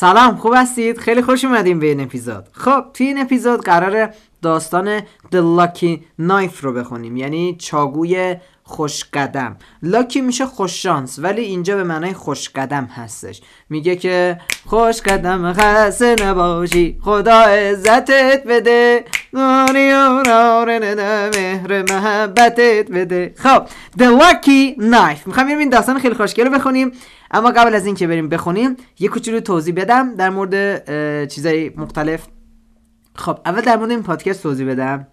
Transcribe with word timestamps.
سلام 0.00 0.36
خوب 0.36 0.52
هستید؟ 0.56 0.98
خیلی 0.98 1.22
خوش 1.22 1.44
اومدیم 1.44 1.80
به 1.80 1.86
این 1.86 2.00
اپیزود. 2.00 2.44
خب 2.52 2.84
توی 2.94 3.06
این 3.06 3.20
اپیزود 3.20 3.60
قرار 3.60 4.14
داستان 4.42 5.00
The 5.00 5.40
Lucky 5.58 5.98
Knife 6.20 6.60
رو 6.60 6.72
بخونیم. 6.72 7.16
یعنی 7.16 7.56
چاگوی 7.58 8.36
خوش 8.70 9.04
قدم 9.12 9.56
لاکی 9.82 10.20
میشه 10.20 10.46
خوش 10.46 10.82
شانس 10.82 11.18
ولی 11.18 11.42
اینجا 11.42 11.76
به 11.76 11.84
معنای 11.84 12.12
خوش 12.12 12.48
قدم 12.48 12.84
هستش. 12.84 13.40
میگه 13.70 13.96
که 13.96 14.40
خوش 14.66 15.00
قدم 15.00 15.52
خسته 15.52 16.16
نباشی 16.24 16.98
خدا 17.02 17.40
عزتت 17.40 18.42
بده. 18.46 19.04
مهر 21.36 21.82
محبتت 21.82 22.90
بده. 22.90 23.34
خب 23.36 23.62
The 23.98 24.20
Lucky 24.20 24.76
Knife. 24.80 25.26
می‌خوام 25.26 25.46
این 25.46 25.68
داستان 25.68 25.98
خیلی 25.98 26.14
خوشگل 26.14 26.44
رو 26.44 26.50
بخونیم. 26.50 26.92
اما 27.30 27.50
قبل 27.50 27.74
از 27.74 27.86
اینکه 27.86 28.06
بریم 28.06 28.28
بخونیم 28.28 28.76
یه 28.98 29.08
کوچولو 29.08 29.40
توضیح 29.40 29.74
بدم 29.74 30.16
در 30.16 30.30
مورد 30.30 31.28
چیزای 31.28 31.70
مختلف. 31.76 32.26
خب 33.14 33.38
اول 33.46 33.60
در 33.60 33.76
مورد 33.76 33.90
این 33.90 34.02
پادکست 34.02 34.42
توضیح 34.42 34.70
بدم. 34.70 35.06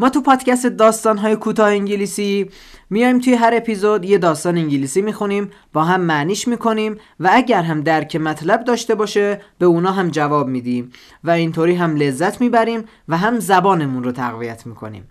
ما 0.00 0.10
تو 0.10 0.20
پادکست 0.20 0.66
داستان 0.66 1.18
های 1.18 1.36
کوتاه 1.36 1.68
انگلیسی 1.68 2.50
میایم 2.90 3.18
توی 3.18 3.34
هر 3.34 3.52
اپیزود 3.54 4.04
یه 4.04 4.18
داستان 4.18 4.58
انگلیسی 4.58 5.02
می‌خونیم 5.02 5.50
با 5.72 5.84
هم 5.84 6.00
معنیش 6.00 6.48
می‌کنیم 6.48 6.96
و 7.20 7.30
اگر 7.32 7.62
هم 7.62 7.80
درک 7.80 8.16
مطلب 8.16 8.64
داشته 8.64 8.94
باشه 8.94 9.40
به 9.58 9.66
اونا 9.66 9.92
هم 9.92 10.08
جواب 10.08 10.48
میدیم 10.48 10.92
و 11.24 11.30
اینطوری 11.30 11.74
هم 11.74 11.96
لذت 11.96 12.40
می‌بریم 12.40 12.84
و 13.08 13.16
هم 13.16 13.38
زبانمون 13.38 14.04
رو 14.04 14.12
تقویت 14.12 14.66
می‌کنیم. 14.66 15.08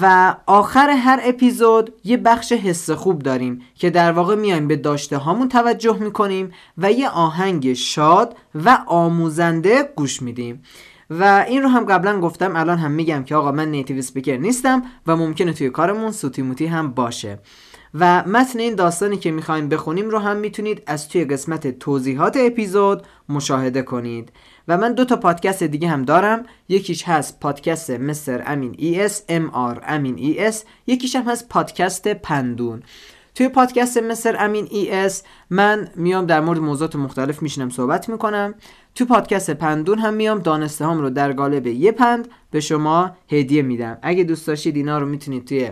و 0.00 0.34
آخر 0.46 0.90
هر 0.90 1.20
اپیزود 1.22 1.92
یه 2.04 2.16
بخش 2.16 2.52
حس 2.52 2.90
خوب 2.90 3.22
داریم 3.22 3.62
که 3.74 3.90
در 3.90 4.12
واقع 4.12 4.34
میایم 4.34 4.68
به 4.68 4.76
داشته 4.76 5.16
هامون 5.16 5.48
توجه 5.48 5.98
می‌کنیم 5.98 6.52
و 6.78 6.92
یه 6.92 7.08
آهنگ 7.08 7.72
شاد 7.72 8.36
و 8.54 8.78
آموزنده 8.86 9.92
گوش 9.96 10.22
میدیم. 10.22 10.62
و 11.10 11.44
این 11.48 11.62
رو 11.62 11.68
هم 11.68 11.84
قبلا 11.84 12.20
گفتم 12.20 12.56
الان 12.56 12.78
هم 12.78 12.90
میگم 12.90 13.24
که 13.24 13.36
آقا 13.36 13.52
من 13.52 13.70
native 13.70 14.02
speaker 14.02 14.36
نیستم 14.36 14.82
و 15.06 15.16
ممکنه 15.16 15.52
توی 15.52 15.70
کارمون 15.70 16.12
سوتی 16.12 16.42
موتی 16.42 16.66
هم 16.66 16.90
باشه. 16.90 17.38
و 18.00 18.24
متن 18.24 18.58
این 18.58 18.74
داستانی 18.74 19.16
که 19.16 19.30
می‌خوایم 19.30 19.68
بخونیم 19.68 20.10
رو 20.10 20.18
هم 20.18 20.36
می‌تونید 20.36 20.82
از 20.86 21.08
توی 21.08 21.24
قسمت 21.24 21.78
توضیحات 21.78 22.36
اپیزود 22.40 23.02
مشاهده 23.28 23.82
کنید. 23.82 24.32
و 24.68 24.78
من 24.78 24.92
دو 24.92 25.04
تا 25.04 25.16
پادکست 25.16 25.62
دیگه 25.62 25.88
هم 25.88 26.02
دارم. 26.02 26.42
یکیش 26.68 27.08
هست 27.08 27.40
پادکست 27.40 27.90
مستر 27.90 28.42
امین 28.46 28.74
ASMR 28.78 29.82
امین 29.86 30.18
ای 30.18 30.46
اس. 30.46 30.64
یکیش 30.86 31.16
هم 31.16 31.22
هست 31.22 31.48
پادکست 31.48 32.08
پندون. 32.08 32.82
توی 33.34 33.48
پادکست 33.48 33.98
مستر 33.98 34.36
امین 34.38 34.68
ای 34.70 34.90
اس 34.90 35.22
من 35.50 35.88
میام 35.96 36.26
در 36.26 36.40
مورد 36.40 36.58
موضوعات 36.58 36.96
مختلف 36.96 37.42
میشینم 37.42 37.70
صحبت 37.70 38.08
می‌کنم. 38.08 38.54
تو 38.94 39.04
پادکست 39.04 39.50
پندون 39.50 39.98
هم 39.98 40.14
میام 40.14 40.38
دانسته 40.38 40.86
هم 40.86 41.00
رو 41.00 41.10
در 41.10 41.32
قالب 41.32 41.66
یه 41.66 41.92
پند 41.92 42.28
به 42.50 42.60
شما 42.60 43.16
هدیه 43.30 43.62
میدم. 43.62 43.98
اگه 44.02 44.24
دوست 44.24 44.46
داشتید 44.46 44.76
اینا 44.76 44.98
رو 44.98 45.06
می‌تونید 45.06 45.44
توی 45.44 45.70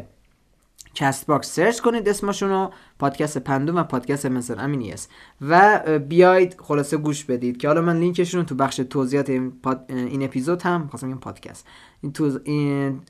کست 0.94 1.26
باکس 1.26 1.54
سرچ 1.54 1.80
کنید 1.80 2.08
اسمشون 2.08 2.50
رو 2.50 2.70
پادکست 2.98 3.38
پندون 3.38 3.78
و 3.78 3.82
پادکست 3.84 4.26
مثل 4.26 4.60
امینی 4.60 4.92
است 4.92 5.10
و 5.40 5.80
بیاید 5.98 6.56
خلاصه 6.60 6.96
گوش 6.96 7.24
بدید 7.24 7.56
که 7.56 7.68
حالا 7.68 7.80
من 7.80 7.98
لینکشون 7.98 8.40
رو 8.40 8.46
تو 8.46 8.54
بخش 8.54 8.76
توضیحات 8.76 9.30
این, 9.30 9.52
این 9.88 10.22
اپیزود 10.22 10.62
هم 10.62 10.88
خواستم 10.88 11.06
این 11.06 11.18
پادکست. 11.18 11.66
این 12.00 12.12
تو 12.12 12.38
این 12.44 13.00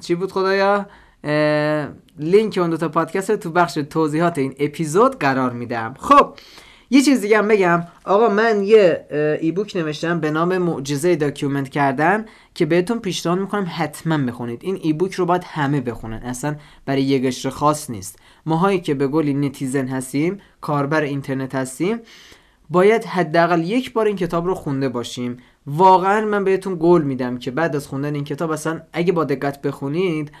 چی 0.00 0.14
بود 0.14 0.32
خدایا؟ 0.32 0.86
لینک 2.18 2.58
اون 2.58 2.70
دو 2.70 2.76
تا 2.76 2.88
پادکست 2.88 3.30
رو 3.30 3.36
تو 3.36 3.50
بخش 3.50 3.74
توضیحات 3.74 4.38
این 4.38 4.54
اپیزود 4.58 5.18
قرار 5.18 5.52
میدم. 5.52 5.94
خب 5.98 6.34
یه 6.90 7.02
چیز 7.02 7.20
دیگه 7.20 7.38
هم 7.38 7.48
بگم. 7.48 7.84
آقا 8.04 8.28
من 8.28 8.62
یه 8.62 9.06
ebook 9.40 9.76
نوشتم 9.76 10.20
به 10.20 10.30
نام 10.30 10.58
معجزه 10.58 11.16
document 11.16 11.68
کردن 11.68 12.24
که 12.54 12.66
بهتون 12.66 12.98
پیشنهاد 12.98 13.38
می‌کنم 13.38 13.66
حتما 13.76 14.18
بخونید. 14.18 14.60
این 14.62 14.78
ebook 14.82 15.14
رو 15.14 15.26
باید 15.26 15.44
همه 15.44 15.80
بخونن. 15.80 16.16
اصلا 16.16 16.56
برای 16.84 17.02
یه 17.02 17.26
قشر 17.26 17.50
خاص 17.50 17.90
نیست. 17.90 18.18
ماهایی 18.46 18.80
که 18.80 18.94
به 18.94 19.08
قولی 19.08 19.34
netizen 19.34 19.88
هستیم 19.88 20.38
کاربر 20.60 21.00
اینترنت 21.00 21.54
هستیم 21.54 21.98
باید 22.70 23.04
حداقل 23.04 23.62
یک 23.62 23.92
بار 23.92 24.06
این 24.06 24.16
کتاب 24.16 24.46
رو 24.46 24.54
خونده 24.54 24.88
باشیم. 24.88 25.36
واقعا 25.66 26.24
من 26.24 26.44
بهتون 26.44 26.76
قول 26.80 27.02
میدم 27.02 27.38
که 27.38 27.50
بعد 27.50 27.76
از 27.76 27.86
خوندن 27.86 28.14
این 28.14 28.24
کتاب 28.24 28.50
اصلا 28.50 28.80
اگه 28.92 29.12
با 29.12 29.24
دقت 29.24 29.62
بخونید 29.62 30.32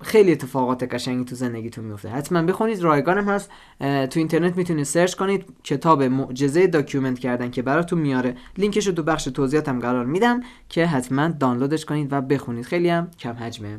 خیلی 0.00 0.32
اتفاقات 0.32 0.94
قشنگی 0.94 1.24
تو 1.24 1.34
زندگیتون 1.34 1.84
میفته 1.84 2.08
حتما 2.08 2.42
بخونید 2.42 2.82
رایگانم 2.82 3.28
هست. 3.28 3.50
تو 3.80 4.18
اینترنت 4.20 4.56
می‌تونید 4.56 4.84
search 4.84 5.14
کنید. 5.14 5.44
کتاب 5.64 6.02
معجزه 6.02 6.66
document 6.66 7.18
کردن 7.18 7.50
که 7.50 7.62
براتون 7.62 7.98
میاره. 7.98 8.36
لینکش 8.58 8.86
رو 8.86 8.92
تو 8.92 9.02
بخش 9.02 9.24
توضیحاتم 9.24 9.80
قرار 9.80 10.04
میدم 10.04 10.40
که 10.68 10.86
حتما 10.86 11.28
دانلودش 11.28 11.84
کنید 11.84 12.12
و 12.12 12.20
بخونید. 12.20 12.64
خیلی 12.64 12.88
هم 12.88 13.10
کم 13.18 13.32
حجمه. 13.32 13.78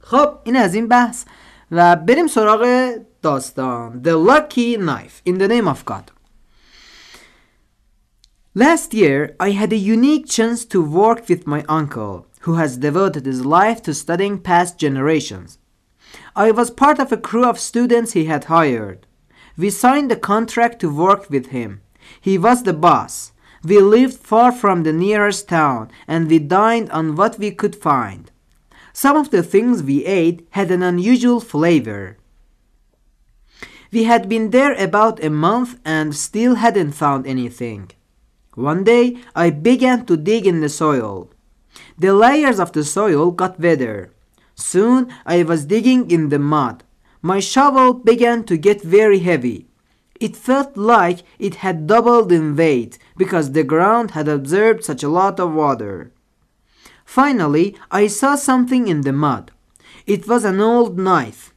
خب 0.00 0.28
این 0.44 0.56
از 0.56 0.74
این 0.74 0.88
بحث. 0.88 1.24
و 1.70 1.96
بریم 1.96 2.26
سراغ 2.26 2.92
داستان. 3.22 4.02
The 4.04 4.28
Lucky 4.28 4.76
Knife 4.76 5.30
in 5.30 5.38
the 5.38 5.48
Name 5.48 5.68
of 5.68 5.84
God. 5.84 6.10
Last 8.58 8.94
year 8.94 9.36
I 9.40 9.50
had 9.50 9.72
a 9.72 9.80
unique 9.96 10.26
chance 10.26 10.64
to 10.66 10.78
work 10.82 11.20
with 11.28 11.46
my 11.46 11.64
uncle. 11.68 12.31
Who 12.42 12.54
has 12.54 12.76
devoted 12.76 13.24
his 13.24 13.44
life 13.44 13.82
to 13.82 13.94
studying 13.94 14.38
past 14.38 14.78
generations. 14.78 15.58
I 16.34 16.50
was 16.50 16.70
part 16.70 16.98
of 16.98 17.12
a 17.12 17.16
crew 17.16 17.44
of 17.44 17.58
students 17.58 18.12
he 18.12 18.24
had 18.24 18.44
hired. 18.44 19.06
We 19.56 19.70
signed 19.70 20.10
a 20.10 20.16
contract 20.16 20.80
to 20.80 20.94
work 20.94 21.30
with 21.30 21.46
him. 21.46 21.82
He 22.20 22.38
was 22.38 22.62
the 22.62 22.72
boss. 22.72 23.32
We 23.64 23.78
lived 23.78 24.14
far 24.14 24.50
from 24.50 24.82
the 24.82 24.92
nearest 24.92 25.48
town 25.48 25.90
and 26.08 26.28
we 26.28 26.38
dined 26.40 26.90
on 26.90 27.14
what 27.14 27.38
we 27.38 27.52
could 27.52 27.76
find. 27.76 28.30
Some 28.92 29.16
of 29.16 29.30
the 29.30 29.42
things 29.42 29.82
we 29.82 30.04
ate 30.04 30.46
had 30.50 30.70
an 30.70 30.82
unusual 30.82 31.40
flavor. 31.40 32.18
We 33.92 34.04
had 34.04 34.28
been 34.28 34.50
there 34.50 34.74
about 34.74 35.22
a 35.22 35.30
month 35.30 35.78
and 35.84 36.16
still 36.16 36.56
hadn't 36.56 36.92
found 36.92 37.26
anything. 37.26 37.90
One 38.54 38.82
day 38.84 39.18
I 39.34 39.50
began 39.50 40.06
to 40.06 40.16
dig 40.16 40.46
in 40.46 40.60
the 40.60 40.68
soil. 40.68 41.30
The 41.98 42.14
layers 42.14 42.58
of 42.58 42.72
the 42.72 42.84
soil 42.84 43.30
got 43.30 43.60
wetter. 43.60 44.12
Soon 44.54 45.12
I 45.24 45.42
was 45.42 45.64
digging 45.64 46.10
in 46.10 46.28
the 46.28 46.38
mud. 46.38 46.84
My 47.20 47.40
shovel 47.40 47.94
began 47.94 48.44
to 48.44 48.56
get 48.56 48.82
very 48.82 49.20
heavy. 49.20 49.66
It 50.20 50.36
felt 50.36 50.76
like 50.76 51.24
it 51.38 51.56
had 51.56 51.86
doubled 51.86 52.30
in 52.30 52.54
weight 52.56 52.98
because 53.16 53.52
the 53.52 53.64
ground 53.64 54.12
had 54.12 54.28
absorbed 54.28 54.84
such 54.84 55.02
a 55.02 55.08
lot 55.08 55.40
of 55.40 55.52
water. 55.52 56.12
Finally, 57.04 57.76
I 57.90 58.06
saw 58.06 58.36
something 58.36 58.88
in 58.88 59.02
the 59.02 59.12
mud. 59.12 59.50
It 60.06 60.28
was 60.28 60.44
an 60.44 60.60
old 60.60 60.98
knife. 60.98 61.52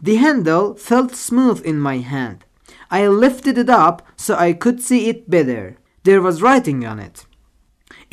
The 0.00 0.16
handle 0.16 0.74
felt 0.74 1.14
smooth 1.14 1.60
in 1.64 1.78
my 1.80 1.98
hand. 1.98 2.44
I 2.90 3.06
lifted 3.08 3.58
it 3.58 3.68
up 3.70 4.06
so 4.16 4.36
I 4.36 4.52
could 4.52 4.80
see 4.80 5.08
it 5.08 5.28
better. 5.28 5.76
There 6.04 6.22
was 6.22 6.42
writing 6.42 6.84
on 6.84 6.98
it. 6.98 7.26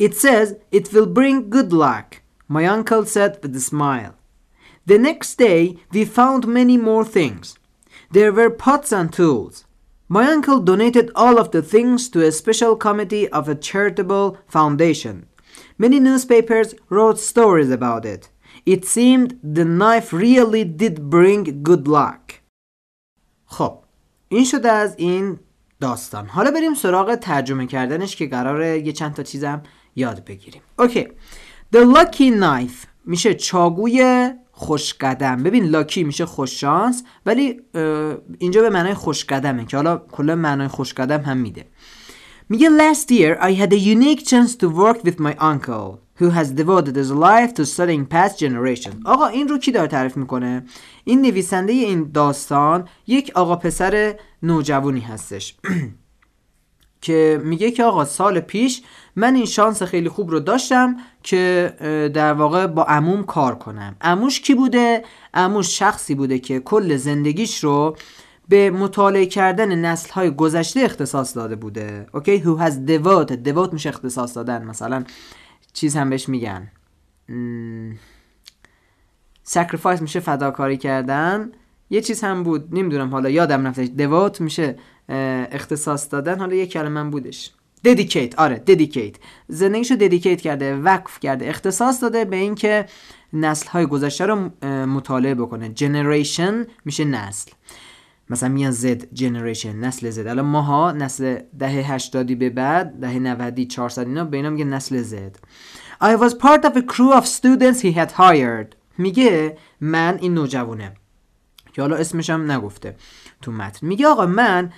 It 0.01 0.15
says 0.15 0.55
it 0.71 0.93
will 0.93 1.07
bring 1.07 1.49
good 1.49 1.73
luck, 1.73 2.21
my 2.47 2.65
uncle 2.65 3.05
said 3.05 3.39
with 3.41 3.55
a 3.55 3.59
smile. 3.59 4.13
The 4.85 4.97
next 4.97 5.35
day, 5.35 5.77
we 5.91 6.05
found 6.05 6.47
many 6.47 6.77
more 6.77 7.05
things. 7.05 7.57
There 8.11 8.31
were 8.31 8.49
pots 8.49 8.91
and 8.93 9.11
tools. 9.11 9.65
My 10.07 10.31
uncle 10.31 10.59
donated 10.61 11.11
all 11.15 11.37
of 11.37 11.51
the 11.51 11.61
things 11.61 12.07
to 12.09 12.25
a 12.25 12.31
special 12.31 12.77
committee 12.77 13.27
of 13.29 13.49
a 13.49 13.55
charitable 13.55 14.37
foundation. 14.47 15.25
Many 15.77 15.99
newspapers 15.99 16.73
wrote 16.89 17.19
stories 17.19 17.69
about 17.69 18.05
it. 18.05 18.29
It 18.65 18.85
seemed 18.85 19.39
the 19.43 19.65
knife 19.65 20.13
really 20.13 20.63
did 20.63 21.09
bring 21.09 21.63
good 21.63 21.87
luck. 21.87 22.41
خب 23.45 23.79
این 24.29 24.45
شده 24.45 24.71
از 24.71 24.95
این 24.97 25.39
داستان 25.79 26.27
حالا 26.27 26.51
بریم 26.51 26.73
سراغ 26.73 27.15
ترجمه 27.15 27.65
کردنش 27.67 28.15
که 28.15 28.27
قراره 28.27 28.79
یه 28.79 28.91
چند 28.91 29.13
تا 29.13 29.23
چیزم 29.23 29.63
یاد 29.96 30.24
بگیریم. 30.24 30.62
اوکی 30.78 31.08
The 31.74 31.78
lucky 31.96 32.40
knife 32.40 32.86
میشه 33.04 33.34
چاگوی 33.34 34.30
خوش 34.52 34.94
قدم. 34.94 35.42
ببین 35.42 35.64
لاکی 35.64 36.04
میشه 36.04 36.26
خوش 36.26 36.60
شانس 36.60 37.04
ولی 37.26 37.60
اینجا 38.38 38.62
به 38.62 38.70
معنای 38.70 38.94
خوش 38.94 39.24
قدمه 39.24 39.64
که 39.64 39.76
حالا 39.76 39.96
کلا 39.96 40.34
معنای 40.36 40.68
خوش 40.68 40.94
قدم 40.94 41.20
هم 41.20 41.36
میده. 41.36 41.66
میگه 42.48 42.68
last 42.68 43.10
year 43.10 43.38
I 43.40 43.52
had 43.52 43.72
a 43.72 43.78
unique 43.78 44.26
chance 44.26 44.56
to 44.56 44.68
work 44.68 45.04
with 45.04 45.18
my 45.20 45.34
uncle 45.40 46.00
who 46.20 46.30
has 46.30 46.48
devoted 46.52 46.94
his 46.96 47.10
life 47.10 47.54
to 47.54 47.64
studying 47.64 48.06
past 48.06 48.38
generations. 48.38 48.96
آقا 49.04 49.26
این 49.26 49.48
رو 49.48 49.58
کی 49.58 49.72
داره 49.72 49.88
تعریف 49.88 50.16
می‌کنه؟ 50.16 50.64
این 51.04 51.22
نویسنده 51.22 51.72
این 51.72 52.10
داستان 52.14 52.88
یک 53.06 53.32
آقا 53.34 53.56
پسر 53.56 54.14
نوجوانی 54.42 55.00
هستش. 55.00 55.54
که 57.02 57.40
میگه 57.44 57.70
که 57.70 57.84
آقا 57.84 58.04
سال 58.04 58.40
پیش 58.40 58.82
من 59.16 59.34
این 59.34 59.46
شانس 59.46 59.82
خیلی 59.82 60.08
خوب 60.08 60.30
رو 60.30 60.40
داشتم 60.40 60.96
که 61.22 61.74
در 62.14 62.32
واقع 62.32 62.66
با 62.66 62.84
عموم 62.84 63.22
کار 63.22 63.54
کنم. 63.54 63.96
عموش 64.00 64.40
کی 64.40 64.54
بوده؟ 64.54 65.02
عموش 65.34 65.78
شخصی 65.78 66.14
بوده 66.14 66.38
که 66.38 66.60
کل 66.60 66.96
زندگیش 66.96 67.64
رو 67.64 67.96
به 68.48 68.70
مطالعه 68.70 69.26
کردن 69.26 69.74
نسل 69.74 70.12
های 70.12 70.30
گذشته 70.30 70.80
اختصاص 70.80 71.36
داده 71.36 71.56
بوده. 71.56 72.06
اوکی؟ 72.14 72.42
Who 72.42 72.60
has 72.60 72.72
devoted 72.72 73.48
devote 73.48 73.72
میشه 73.72 73.88
اختصاص 73.88 74.36
دادن. 74.36 74.64
مثلا 74.64 75.04
چیز 75.72 75.96
هم 75.96 76.10
بهش 76.10 76.28
میگن. 76.28 76.70
sacrifice 79.48 80.00
میشه 80.00 80.20
فداکاری 80.20 80.76
کردن. 80.76 81.52
یه 81.90 82.00
چیز 82.00 82.24
هم 82.24 82.42
بود 82.42 82.68
نمی‌دونم 82.72 83.10
حالا 83.10 83.30
یادم 83.30 83.66
رفتش. 83.66 83.86
Devote 83.86 84.40
میشه 84.40 84.78
اختصاص 85.52 86.12
دادن. 86.12 86.38
حالا 86.38 86.54
یه 86.54 86.66
کلمه 86.66 87.10
بودش. 87.10 87.52
Dedicate. 87.86 88.34
آره 88.38 88.62
dedicate. 88.68 89.16
زندگیشو 89.48 89.94
dedicate 89.96 90.40
کرده 90.40 90.76
وقف 90.76 91.20
کرده 91.20 91.48
اختصاص 91.48 92.02
داده 92.02 92.24
به 92.24 92.36
اینکه 92.36 92.86
نسل 93.32 93.68
های 93.68 93.86
گذشته 93.86 94.26
رو 94.26 94.66
مطالعه 94.86 95.34
بکنه. 95.34 95.72
Generation 95.74 96.70
میشه 96.84 97.04
نسل. 97.04 97.50
مثلا 98.30 98.48
میان 98.48 98.70
زد 98.70 99.02
generation 99.16 99.66
نسل 99.66 100.10
زد 100.10 100.26
الان 100.26 100.44
ماها 100.46 100.92
نسل 100.92 101.38
دهه 101.58 101.92
80 101.92 102.38
به 102.38 102.50
بعد 102.50 103.00
دهه 103.00 103.18
90 103.18 103.60
400 103.68 104.06
اینا 104.06 104.24
به 104.24 104.36
اینا 104.36 104.50
میگه 104.50 104.64
نسل 104.64 105.02
زد 105.02 105.38
I 106.02 106.16
was 106.16 106.34
part 106.34 106.64
of 106.64 106.76
a 106.76 106.82
crew 106.82 107.12
of 107.20 107.26
students 107.26 107.80
he 107.80 107.92
had 107.92 108.12
hired. 108.12 108.76
میگه 108.98 109.58
من 109.80 110.18
این 110.20 110.34
نوجوانه 110.34 110.94
که 111.72 111.82
حالا 111.82 111.96
اسمش 111.96 112.30
هم 112.30 112.50
نگفته 112.50 112.96
تو 113.42 113.52
متن. 113.52 113.86
میگه 113.86 114.06
آقا 114.06 114.26
من 114.26 114.72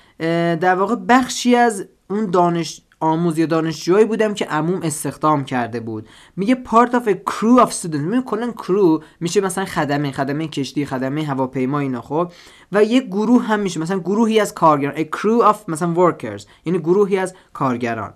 در 0.56 0.74
واقع 0.74 0.94
بخشی 0.94 1.56
از 1.56 1.84
اون 2.10 2.30
دانش 2.30 2.82
آموز 3.00 3.38
یا 3.38 3.46
دانشجوهایی 3.46 4.06
بودم 4.06 4.34
که 4.34 4.44
عموم 4.44 4.82
استخدام 4.82 5.44
کرده 5.44 5.80
بود. 5.80 6.08
میگه 6.36 6.62
part 6.64 6.90
of 6.90 7.08
a 7.08 7.14
crew 7.30 7.66
of 7.66 7.70
students. 7.70 7.94
میگه 7.94 8.22
کلا 8.22 8.54
crew 8.56 9.04
میشه 9.20 9.40
مثلا 9.40 9.64
خدمه 9.64 10.12
خدمه 10.12 10.48
کشتی 10.48 10.86
خدمه 10.86 11.24
هواپیما 11.24 11.78
اینا 11.78 12.00
خب؟ 12.00 12.32
و 12.72 12.84
یه 12.84 13.00
گروه 13.00 13.42
هم 13.42 13.60
میشه. 13.60 13.80
مثلا 13.80 13.98
گروهی 13.98 14.40
از 14.40 14.54
کارگران 14.54 14.96
a 14.96 15.06
crew 15.06 15.52
of 15.52 15.68
مثلا 15.68 15.94
workers. 15.94 16.44
یعنی 16.64 16.78
گروهی 16.78 17.18
از 17.18 17.34
کارگران. 17.52 18.12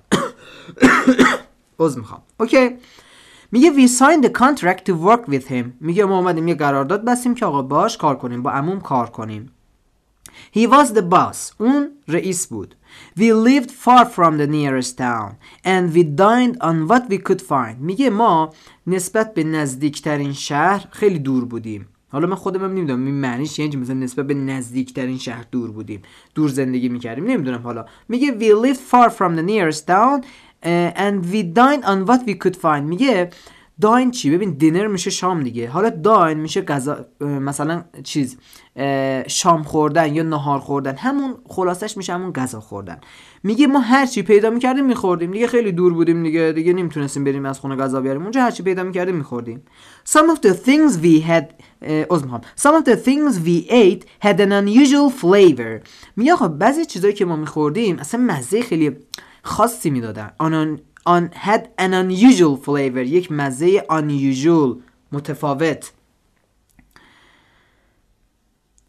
عذر 1.80 1.98
می‌خوام. 1.98 2.22
اوکی 2.40 2.70
میگه 3.52 3.72
we 3.72 3.90
signed 3.90 4.24
the 4.24 4.30
contract 4.30 4.84
to 4.88 4.92
work 4.92 5.30
with 5.30 5.50
him. 5.50 5.64
میگه 5.80 6.04
ما 6.04 6.18
اومدیم 6.18 6.48
یه 6.48 6.54
قرارداد 6.54 7.04
بستیم 7.04 7.34
که 7.34 7.46
آقا 7.46 7.62
باش 7.62 7.96
کار 7.96 8.16
کنیم 8.16 8.42
با 8.42 8.50
عموم 8.50 8.80
کار 8.80 9.10
کنیم. 9.10 9.52
He 10.56 10.66
was 10.66 10.88
the 10.88 11.02
boss. 11.10 11.52
اون 11.58 11.90
رئیس 12.08 12.46
بود. 12.46 12.74
We 13.16 13.32
lived 13.32 13.70
far 13.70 14.04
from 14.06 14.38
the 14.38 14.46
nearest 14.46 14.98
town 14.98 15.30
and 15.64 15.84
we 15.94 16.02
dined 16.02 16.56
on 16.60 16.76
what 16.90 17.02
we 17.10 17.18
could 17.18 17.42
find. 17.42 17.80
میگه 17.80 18.10
ما 18.10 18.52
نسبت 18.86 19.34
به 19.34 19.44
نزدیکترین 19.44 20.32
شهر 20.32 20.86
خیلی 20.90 21.18
دور 21.18 21.44
بودیم. 21.44 21.88
حالا 22.10 22.26
من 22.26 22.34
خودم 22.34 22.64
هم 22.64 22.70
نمی‌دونم 22.70 23.06
این 23.06 23.14
معنیش 23.14 23.58
یعنی 23.58 23.76
مثلا 23.76 23.94
نسبت 23.94 24.26
به 24.26 24.34
نزدیکترین 24.34 25.18
شهر 25.18 25.44
دور 25.50 25.70
بودیم 25.70 26.02
دور 26.34 26.48
زندگی 26.48 26.88
می‌کردیم 26.88 27.24
نمی‌دونم 27.24 27.62
حالا 27.62 27.84
میگه 28.08 28.38
we 28.38 28.66
lived 28.66 28.80
far 28.92 29.10
from 29.10 29.36
the 29.36 29.42
nearest 29.42 29.86
town 29.86 30.22
uh, 30.22 31.04
and 31.04 31.32
we 31.32 31.42
dined 31.42 31.84
on 31.84 32.06
what 32.10 32.20
we 32.26 32.34
could 32.44 32.56
find 32.56 32.82
میگه 32.82 33.30
داین 33.80 34.10
چی؟ 34.10 34.30
ببین 34.30 34.50
دینر 34.50 34.86
میشه 34.86 35.10
شام 35.10 35.42
دیگه. 35.42 35.68
حالا 35.68 35.90
داین 35.90 36.38
میشه 36.38 36.62
غذا 36.62 37.06
مثلا 37.20 37.84
چیز 38.04 38.38
شام 39.26 39.62
خوردن 39.62 40.14
یا 40.14 40.22
نهار 40.22 40.58
خوردن. 40.58 40.96
همون 40.96 41.34
خلاصش 41.48 41.96
میشه 41.96 42.12
همون 42.12 42.32
غذا 42.32 42.60
خوردن. 42.60 43.00
میگه 43.42 43.66
ما 43.66 43.80
هر 43.80 44.06
چی 44.06 44.22
پیدا 44.22 44.50
می‌کردیم 44.50 44.86
میخوردیم. 44.86 45.30
دیگه 45.30 45.46
خیلی 45.46 45.72
دور 45.72 45.92
بودیم 45.92 46.22
دیگه. 46.22 46.52
دیگه 46.52 46.72
نمی‌تونستیم 46.72 47.24
بریم 47.24 47.46
از 47.46 47.60
خونه 47.60 47.76
غذا 47.76 48.00
بیاریم. 48.00 48.22
اونجا 48.22 48.42
هر 48.42 48.50
چی 48.50 48.62
پیدا 48.62 48.82
می‌کردیم 48.82 49.14
میخوردیم. 49.14 49.62
Some 50.08 50.36
of 50.36 50.48
the 50.48 50.52
things 50.52 50.92
we 51.02 51.22
had 51.28 51.44
uh, 51.84 52.18
some 52.64 52.74
of 52.78 52.84
the 52.84 52.96
things 52.96 53.32
we 53.44 53.70
ate 53.70 54.26
had 54.26 54.40
an 54.40 54.52
unusual 54.52 55.22
flavor. 55.22 55.88
میگه 56.16 56.36
خب 56.36 56.48
بعضی 56.48 56.84
چیزایی 56.84 57.14
که 57.14 57.24
ما 57.24 57.36
میخوردیم 57.36 57.98
اصلا 57.98 58.20
مزه 58.20 58.62
خیلی 58.62 58.96
خاصی 59.42 59.90
می‌دادن. 59.90 60.30
On 61.14 61.22
had 61.46 61.62
an 61.84 61.92
unusual 62.02 62.56
flavor 62.66 63.04
یک 63.06 63.32
مزه 63.32 63.86
unusual 63.90 64.82
متفاوت. 65.12 65.92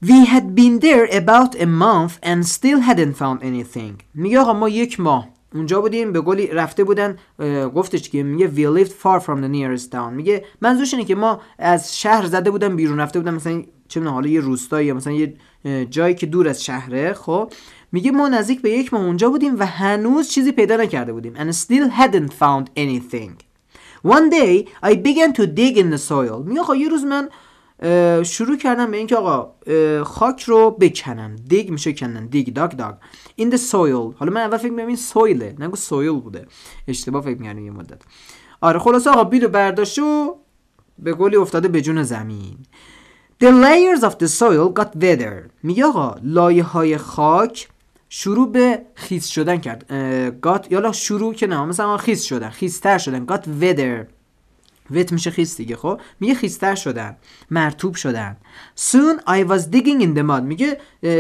We 0.06 0.26
had 0.26 0.56
been 0.56 0.80
there 0.80 1.06
about 1.12 1.56
a 1.56 1.66
month 1.66 2.14
and 2.24 2.46
still 2.46 2.80
hadn't 2.80 3.14
found 3.14 3.44
anything. 3.44 4.04
میگه 4.14 4.40
آقا 4.40 4.54
ما 4.54 4.70
یک 4.70 5.00
ماه 5.00 5.28
اونجا 5.54 5.82
بودیم 5.82 6.14
به 6.14 6.22
قولی 6.22 6.48
رفته 6.48 6.84
بودن 6.84 7.18
گفتش 7.76 8.10
که 8.10 8.24
میگه 8.24 8.52
we 8.52 8.80
lived 8.80 8.92
far 8.92 9.20
from 9.20 9.42
the 9.42 9.50
nearest 9.50 9.92
town. 9.92 10.14
میگه 10.14 10.46
منظورش 10.62 10.94
اینه 10.94 11.06
که 11.06 11.16
ما 11.16 11.42
از 11.60 12.00
شهر 12.00 12.26
زده 12.26 12.52
بودن 12.52 12.76
بیرون 12.76 13.00
رفته 13.00 13.20
بودن 13.20 13.34
مثلا 13.34 13.64
چه 13.88 14.02
حالا 14.02 14.30
یه 14.30 14.40
روستایی 14.40 14.88
یا 14.88 14.94
مثلا 14.94 15.14
یه 15.14 15.38
جایی 15.90 16.16
که 16.16 16.26
دور 16.26 16.48
از 16.48 16.64
شهره 16.64 17.14
خب؟ 17.14 17.54
میگه 17.92 18.12
ما 18.12 18.28
نزدیک 18.28 18.62
به 18.62 18.70
یک 18.70 18.94
ماه 18.94 19.06
اونجا 19.06 19.30
بودیم 19.30 19.60
و 19.60 19.66
هنوز 19.66 20.30
چیزی 20.30 20.52
پیدا 20.52 20.76
نکرده 20.76 21.14
بودیم. 21.14 21.36
And 21.36 21.54
still 21.56 21.90
hadn't 22.00 22.34
found 22.34 22.66
anything. 22.78 23.32
One 24.06 24.30
day 24.30 24.68
I 24.84 24.96
began 24.96 25.34
to 25.34 25.46
dig 25.46 25.78
in 25.78 25.90
the 25.96 26.02
soil. 26.10 26.46
میگه 26.46 26.62
آقا 26.62 26.76
یه 26.76 26.90
روز 26.90 27.04
من 27.04 27.30
شروع 28.24 28.58
کردم 28.58 28.92
به 28.92 28.98
اینکه 28.98 29.16
آقا 29.16 29.54
خاک 30.04 30.44
رو 30.44 30.72
بکنم. 30.72 31.36
دیگ 31.48 31.70
میشه 31.70 31.94
کنن. 31.94 32.26
دیگ 32.28 32.54
داگ 32.54 32.72
داگ 32.72 32.96
in 33.42 33.54
the 33.54 33.60
soil. 33.72 34.16
حالا 34.18 34.32
من 34.32 34.42
اول 34.42 34.58
فکر 34.58 34.70
می‌کردم 34.70 34.88
این 34.88 34.96
سویله 34.96 35.56
نگو 35.60 35.76
سویل 35.76 36.20
بوده. 36.20 36.46
اشتباه 36.88 37.22
فکر 37.22 37.38
می‌کردم 37.38 37.66
یه 37.66 37.72
مدت. 37.72 38.02
آره 38.62 38.80
خلاص 38.80 39.08
آقا 39.08 39.24
بیرو 39.24 39.50
برداشت 39.50 40.00
و 40.00 40.38
به 41.00 41.14
قولی 41.14 41.36
افتاده 41.36 41.68
به 41.68 41.82
جون 41.82 42.04
زمین. 42.04 42.58
The 43.44 43.48
layers 43.48 44.02
of 44.04 44.14
the 44.14 44.28
soil 44.40 44.80
got 44.80 45.02
wetter. 45.02 45.50
میگه 45.64 45.86
آقا 45.86 46.16
لایه 46.24 46.64
های 46.64 46.98
خاک 46.98 47.68
شروع 48.10 48.52
به 48.52 48.82
خیس 48.96 49.28
شدن 49.28 49.58
کرد. 49.58 49.94
گات 50.42 50.72
یالا 50.72 50.92
شروع 50.92 51.34
که 51.34 51.48
نه 51.48 51.66
مثلا 51.66 51.98
خیس 51.98 52.24
شدن 52.24 52.50
خیستر 52.50 52.98
شدن. 52.98 53.26
گات 53.26 53.48
ودر 53.62 54.06
وت 54.92 55.12
میشه 55.12 55.32
خیس 55.32 55.58
دیگه 55.58 55.76
خب؟ 55.76 56.02
میگه 56.20 56.34
خیستر 56.34 56.76
شدن 56.76 57.18
مرتوب 57.52 57.96
شدن. 57.96 58.38
soon 58.76 59.20
I 59.28 59.44
was 59.50 59.62
digging 59.76 60.02
in 60.02 60.18
the 60.18 60.24
mud 60.24 60.44
میگه 60.44 60.78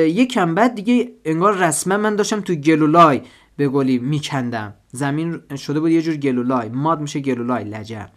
یکم 0.07 0.55
بعد 0.55 0.75
دیگه 0.75 1.11
انگار 1.25 1.57
رسما 1.57 1.97
من 1.97 2.15
داشتم 2.15 2.41
تو 2.41 2.55
گلولای 2.55 3.21
به 3.57 3.67
گلی 3.67 3.97
میکندم. 3.97 4.73
زمین 4.91 5.41
شده 5.57 5.79
بود 5.79 5.91
یه 5.91 6.01
جور 6.01 6.15
گلولای. 6.15 6.69
ماد 6.69 7.01
میشه 7.01 7.19
گلولای 7.19 7.63
لجن. 7.63 8.09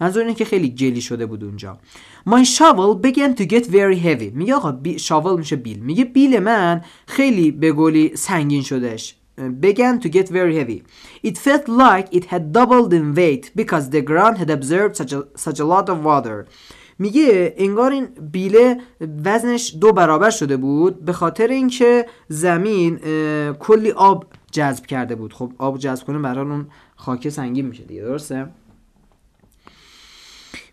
منظور 0.00 0.22
اینه 0.22 0.34
که 0.34 0.44
خیلی 0.44 0.68
گلی 0.68 1.00
شده 1.00 1.26
بود 1.26 1.44
اونجا. 1.44 1.78
My 2.28 2.44
shovel 2.44 3.06
began 3.06 3.40
to 3.40 3.44
get 3.44 3.64
very 3.64 3.98
heavy. 4.04 4.32
میگه 4.34 4.54
آقا 4.54 4.72
بی... 4.72 4.98
شاول 4.98 5.38
میشه 5.38 5.56
بیل. 5.56 5.78
میگه 5.78 6.04
بیل 6.04 6.38
من 6.38 6.80
خیلی 7.06 7.50
به 7.50 7.72
گلی 7.72 8.16
سنگین 8.16 8.62
شدش 8.62 9.14
began 9.38 10.00
to 10.00 10.08
get 10.08 10.28
very 10.28 10.54
heavy. 10.60 10.82
It 11.22 11.38
felt 11.38 11.68
like 11.68 12.06
it 12.18 12.24
had 12.32 12.52
doubled 12.52 12.92
in 12.92 13.14
weight 13.14 13.44
because 13.54 13.90
the 13.90 14.02
ground 14.10 14.38
had 14.38 14.50
absorbed 14.50 14.96
such 14.96 15.12
a, 15.12 15.20
such 15.36 15.60
a 15.60 15.64
lot 15.64 15.88
of 15.88 16.04
water. 16.04 16.46
میگه 16.98 17.54
انگار 17.56 17.90
این 17.90 18.08
بیله 18.32 18.76
وزنش 19.24 19.74
دو 19.80 19.92
برابر 19.92 20.30
شده 20.30 20.56
بود 20.56 21.04
به 21.04 21.12
خاطر 21.12 21.46
اینکه 21.48 22.06
زمین 22.28 22.98
کلی 23.52 23.90
آب 23.90 24.26
جذب 24.52 24.86
کرده 24.86 25.14
بود. 25.14 25.32
خب 25.32 25.52
آب 25.58 25.78
جذب 25.78 26.06
کنه 26.06 26.18
برای 26.18 26.46
اون 26.46 26.66
خاک 26.96 27.28
سنگین 27.28 27.66
میشه 27.66 27.84
دیگه 27.84 28.02
درسته؟ 28.02 28.48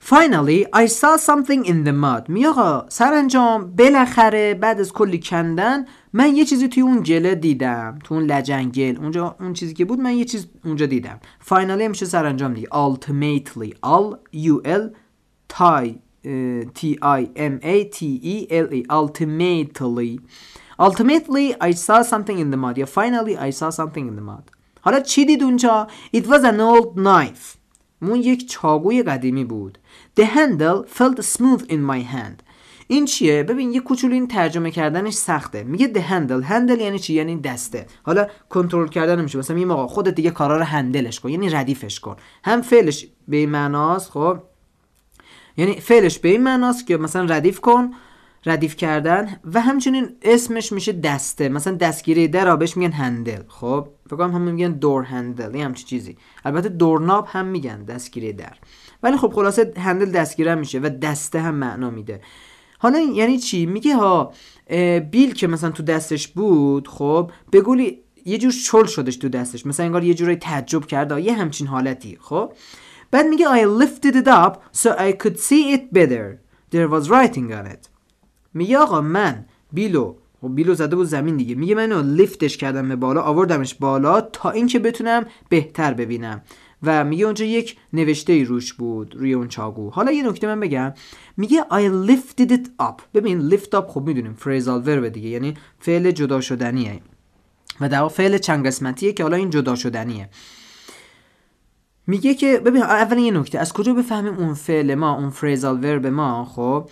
Finally, 0.05 0.67
I 0.71 0.85
saw 0.85 1.17
something 1.17 1.65
in 1.65 1.83
the 1.83 1.91
mud. 1.91 2.29
می 2.29 2.45
آقا 2.45 2.85
سرانجام 2.89 3.75
بالاخره 3.75 4.53
بعد 4.53 4.79
از 4.79 4.93
کلی 4.93 5.19
کندن 5.19 5.85
من 6.13 6.35
یه 6.35 6.45
چیزی 6.45 6.67
توی 6.67 6.83
اون 6.83 7.01
گله 7.01 7.35
دیدم 7.35 8.00
تو 8.03 8.13
اون 8.13 8.24
لجنگل 8.24 8.97
اونجا 8.97 9.35
اون 9.39 9.53
چیزی 9.53 9.74
که 9.74 9.85
بود 9.85 10.00
من 10.00 10.13
یه 10.13 10.25
چیز 10.25 10.47
اونجا 10.65 10.85
دیدم 10.85 11.19
finally 11.50 11.88
میشه 11.89 12.05
سرانجام 12.05 12.53
دیگه 12.53 12.67
ultimately 12.67 13.69
all 13.85 14.17
u 14.33 14.62
l 14.65 14.83
t 15.50 15.63
i 17.01 17.21
m 17.35 17.59
a 17.63 17.83
t 17.95 18.05
e 18.24 18.47
l 18.50 18.67
e 18.74 18.83
ultimately 19.01 20.19
ultimately 20.79 21.47
I 21.62 21.71
saw 21.71 22.03
something 22.03 22.38
in 22.39 22.51
the 22.51 22.57
mud 22.57 22.77
یا 22.77 22.85
finally 22.85 23.35
I 23.38 23.50
saw 23.50 23.69
something 23.69 24.07
in 24.09 24.15
the 24.15 24.25
mud 24.29 24.51
حالا 24.81 25.00
چی 25.00 25.25
دید 25.25 25.43
اونجا 25.43 25.88
it 26.15 26.24
was 26.24 26.43
an 26.43 26.59
old 26.59 26.95
knife 26.95 27.64
اون 28.09 28.19
یک 28.19 28.50
چاقوی 28.50 29.03
قدیمی 29.03 29.43
بود. 29.43 29.77
The 30.19 30.24
handle 30.24 30.97
felt 30.97 31.21
smooth 31.21 31.63
in 31.69 31.91
my 31.91 32.13
hand. 32.13 32.45
این 32.88 33.05
چیه؟ 33.05 33.43
ببین 33.43 33.71
یه 33.74 33.79
کوچولو 33.79 34.13
این 34.13 34.27
ترجمه 34.27 34.71
کردنش 34.71 35.13
سخته. 35.13 35.63
میگه 35.63 35.93
the 35.93 36.12
handle. 36.12 36.50
Handle 36.50 36.81
یعنی 36.81 37.00
چی؟ 37.00 37.13
یعنی 37.13 37.35
دسته. 37.35 37.85
حالا 38.03 38.27
کنترل 38.50 38.88
کردن 38.88 39.19
نمیشه 39.19 39.38
مثلا 39.38 39.55
میگه 39.55 39.71
آقا 39.71 39.88
خودت 39.88 40.15
دیگه 40.15 40.31
کارا 40.31 40.57
رو 40.57 40.63
هندلش 40.63 41.19
کن. 41.19 41.29
یعنی 41.29 41.50
ردیفش 41.50 42.00
کن. 42.00 42.15
هم 42.43 42.62
فعلش 42.62 43.07
به 43.27 43.38
این 43.38 43.50
معناست 43.50 44.12
خب؟ 44.12 44.38
یعنی 45.57 45.79
فعلش 45.79 46.19
به 46.19 46.29
این 46.29 46.43
معناست 46.43 46.88
که 46.88 46.97
مثلا 46.97 47.25
ردیف 47.35 47.59
کن. 47.59 47.91
ردیف 48.45 48.75
کردن 48.75 49.39
و 49.53 49.61
همچنین 49.61 50.09
اسمش 50.21 50.71
میشه 50.71 50.91
دسته. 50.91 51.49
مثلا 51.49 51.75
دستگیره 51.75 52.27
در 52.27 52.55
بهش 52.55 52.77
میگن 52.77 52.91
هندل. 52.91 53.41
خب 53.47 53.87
فکر 54.05 54.15
کنم 54.15 54.31
هم 54.31 54.41
میگن 54.41 54.71
دور 54.71 55.03
هندل. 55.03 55.55
یه 55.55 55.65
همچی 55.65 55.83
چیزی. 55.83 56.17
البته 56.45 56.69
دورناب 56.69 57.27
هم 57.29 57.45
میگن 57.45 57.83
دستگیره 57.83 58.33
در. 58.33 58.53
ولی 59.03 59.17
خب 59.17 59.33
خلاصه 59.33 59.73
هندل 59.77 60.11
دستگیره 60.11 60.55
میشه 60.55 60.79
و 60.79 60.89
دسته 60.89 61.39
هم 61.39 61.55
معنا 61.55 61.89
میده. 61.89 62.21
حالا 62.79 62.99
یعنی 62.99 63.39
چی؟ 63.39 63.65
میگه 63.65 63.95
ها 63.95 64.33
بیل 65.11 65.33
که 65.33 65.47
مثلا 65.47 65.69
تو 65.69 65.83
دستش 65.83 66.27
بود 66.27 66.87
خب 66.87 67.31
به 67.51 67.61
گولی 67.61 67.99
یه 68.25 68.37
جور 68.37 68.51
چل 68.51 68.85
شدش 68.85 69.15
تو 69.17 69.29
دستش. 69.29 69.65
مثلا 69.65 69.85
انگار 69.85 70.03
یه 70.03 70.13
جوری 70.13 70.35
تعجب 70.35 70.85
کرده 70.85 71.21
یه 71.21 71.33
همچین 71.33 71.67
حالتی 71.67 72.17
خب. 72.21 72.53
بعد 73.11 73.25
میگه 73.25 73.45
I 73.45 73.83
lifted 73.83 74.15
it 74.15 74.27
up 74.27 74.77
so 74.77 74.89
I 74.89 75.11
could 75.23 75.39
see 75.39 75.73
it 75.75 75.93
better. 75.93 76.39
There 76.71 76.87
was 76.87 77.09
writing 77.09 77.53
on 77.53 77.65
it. 77.67 77.94
میگه 78.55 78.77
آقا 78.77 79.01
من 79.01 79.45
بیلو 79.74 80.15
خب 80.41 80.55
بیلو 80.55 80.74
زده 80.74 80.95
بود 80.95 81.07
زمین 81.07 81.38
دیگه. 81.38 81.55
میگه 81.55 81.75
منو 81.75 82.01
لیفتش 82.01 82.57
کردم 82.57 82.89
به 82.89 82.95
بالا 82.95 83.21
آوردمش 83.21 83.75
بالا 83.75 84.21
تا 84.21 84.50
اینکه 84.50 84.79
بتونم 84.79 85.25
بهتر 85.50 85.93
ببینم. 85.93 86.41
و 86.83 87.03
میگه 87.03 87.25
اونجا 87.25 87.45
یک 87.45 87.77
نوشته 87.93 88.33
ای 88.33 88.43
روش 88.43 88.74
بود 88.74 89.15
روی 89.15 89.33
اون 89.33 89.47
چاقو. 89.47 89.89
حالا 89.89 90.12
یه 90.12 90.29
نکته 90.29 90.47
من 90.47 90.59
بگم. 90.59 90.93
میگه 91.38 91.65
I 91.71 92.09
lifted 92.09 92.51
it 92.51 92.67
up. 92.81 93.01
ببین 93.13 93.50
lift 93.50 93.74
up 93.74 93.88
خب 93.88 94.01
می‌دونیم 94.01 94.33
فریزال 94.33 94.81
ورب 94.85 95.07
دیگه 95.07 95.29
یعنی 95.29 95.53
فعل 95.79 96.12
جدا 96.12 96.41
شدنیه. 96.41 97.01
و 97.81 97.89
در 97.89 98.07
فعل 98.07 98.38
چند 98.38 98.67
قسمتیه 98.67 99.13
که 99.13 99.24
حالا 99.24 99.38
این 99.38 99.50
جدا 99.50 99.75
شدنیه. 99.75 100.29
میگه 102.07 102.33
که 102.33 102.57
ببین 102.57 102.83
اول 102.83 103.17
یه 103.17 103.31
نکته 103.31 103.59
از 103.59 103.74
کجا 103.74 103.93
بفهمیم 103.93 104.33
اون 104.33 104.53
فعل 104.53 104.95
ما 104.95 105.15
اون 105.15 105.29
فریزال 105.29 105.83
ورب 105.83 106.07
ما 106.07 106.45
خب 106.45 106.89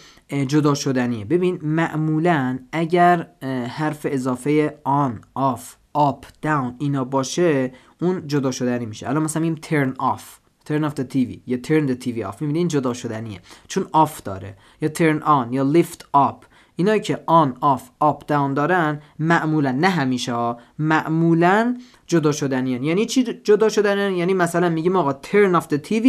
جدا 0.48 0.74
شدنیه؟ 0.74 1.26
ببین 1.26 1.60
معمولا 1.64 2.60
اگر 2.72 3.28
حرف 3.70 4.08
اضافه 4.10 4.80
آن 4.84 5.22
آف 5.34 5.76
آپ 5.94 6.26
داون 6.42 6.76
اینا 6.80 7.04
باشه 7.04 7.72
اون 8.02 8.28
جدا 8.28 8.52
شدنی 8.52 8.86
میشه. 8.86 9.10
الان 9.10 9.24
مثلا 9.24 9.42
میگیم 9.42 9.56
turn 9.64 9.98
off 9.98 10.22
turn 10.70 10.84
off 10.90 10.94
the 11.00 11.14
TV 11.14 11.38
یا 11.48 11.58
turn 11.58 11.90
the 11.90 12.06
TV 12.06 12.32
off. 12.32 12.42
می‌بینی 12.42 12.60
این 12.60 12.68
جدا 12.68 12.94
شدنیه. 12.94 13.40
چون 13.68 13.84
off 13.84 14.22
داره. 14.24 14.58
یا 14.82 14.90
turn 14.90 15.24
on 15.24 15.54
یا 15.54 15.74
lift 15.74 16.18
up. 16.18 16.53
اینایی 16.76 17.02
که 17.02 17.16
on 17.16 17.50
off 17.64 17.82
up 18.04 18.20
down 18.28 18.54
دارن 18.56 19.02
معمولا 19.20 19.72
نه 19.72 19.90
همیشه 19.90 20.34
ها 20.34 20.60
معمولا 20.80 21.78
جدا 22.08 22.32
شدنیان. 22.32 22.84
یعنی 22.84 23.06
چی 23.06 23.24
جدا 23.24 23.70
شدنیان؟ 23.70 24.14
یعنی 24.14 24.34
مثلا 24.34 24.70
میگیم 24.70 24.96
آقا 24.96 25.20
turn 25.24 25.62
off 25.62 25.66
the 25.66 25.78
TV 25.90 26.08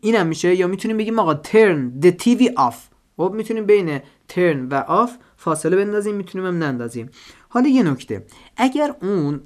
اینم 0.00 0.26
میشه. 0.26 0.54
یا 0.54 0.66
می‌تونیم 0.66 0.96
بگیم 0.96 1.18
آقا 1.18 1.34
turn 1.34 2.04
the 2.04 2.10
TV 2.10 2.42
off. 2.42 2.76
خب 3.16 3.32
می‌تونیم 3.36 3.66
بین 3.66 3.98
turn 4.32 4.68
و 4.70 5.06
off 5.06 5.10
فاصله 5.36 5.76
بندازیم 5.76 6.14
می‌تونیم 6.14 6.46
هم 6.46 6.62
نندازیم. 6.62 7.10
حالا 7.48 7.68
یه 7.68 7.82
نکته. 7.82 8.26
اگر 8.56 8.94
اون 9.02 9.40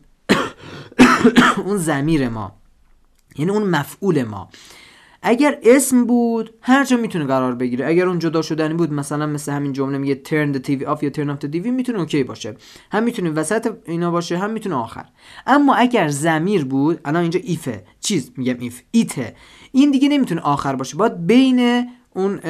اون 1.67 1.77
زمیر 1.77 2.29
ما 2.29 2.53
یعنی 3.37 3.51
اون 3.51 3.63
مفعول 3.63 4.23
ما 4.23 4.49
اگر 5.23 5.59
اسم 5.63 6.05
بود 6.07 6.55
هر 6.61 6.85
جا 6.85 6.97
می‌تونه 6.97 7.25
قرار 7.25 7.55
بگیره. 7.55 7.87
اگر 7.87 8.09
اون 8.09 8.19
جدا 8.19 8.43
شدنی 8.43 8.75
بود 8.75 8.93
مثلا 8.93 9.27
مثل 9.27 9.53
همین 9.53 9.73
جمله 9.73 9.99
میگه 9.99 10.21
turn 10.25 10.57
the 10.57 10.61
TV 10.61 10.81
off 10.81 11.03
یا 11.03 11.11
turn 11.11 11.37
off 11.37 11.45
the 11.45 11.53
TV 11.53 11.67
می‌تونه 11.67 11.99
اوکی 11.99 12.25
باشه. 12.25 12.57
هم 12.93 13.03
می‌تونه 13.03 13.31
وسط 13.31 13.73
اینا 13.85 14.11
باشه 14.11 14.39
هم 14.39 14.51
می‌تونه 14.51 14.75
آخر. 14.75 15.05
اما 15.47 15.75
اگر 15.75 16.09
زمیر 16.09 16.65
بود 16.65 17.01
الان 17.05 17.23
اینجا 17.23 17.41
ایفه 17.43 17.85
چیز 18.01 18.31
میگم 18.37 18.57
ایف 18.59 18.81
ایته 18.91 19.35
این 19.73 19.91
دیگه 19.91 20.09
نمی‌تونه 20.09 20.41
آخر 20.41 20.77
باشه. 20.77 20.97
باید 20.97 21.27
بین 21.27 21.89
اون 22.15 22.41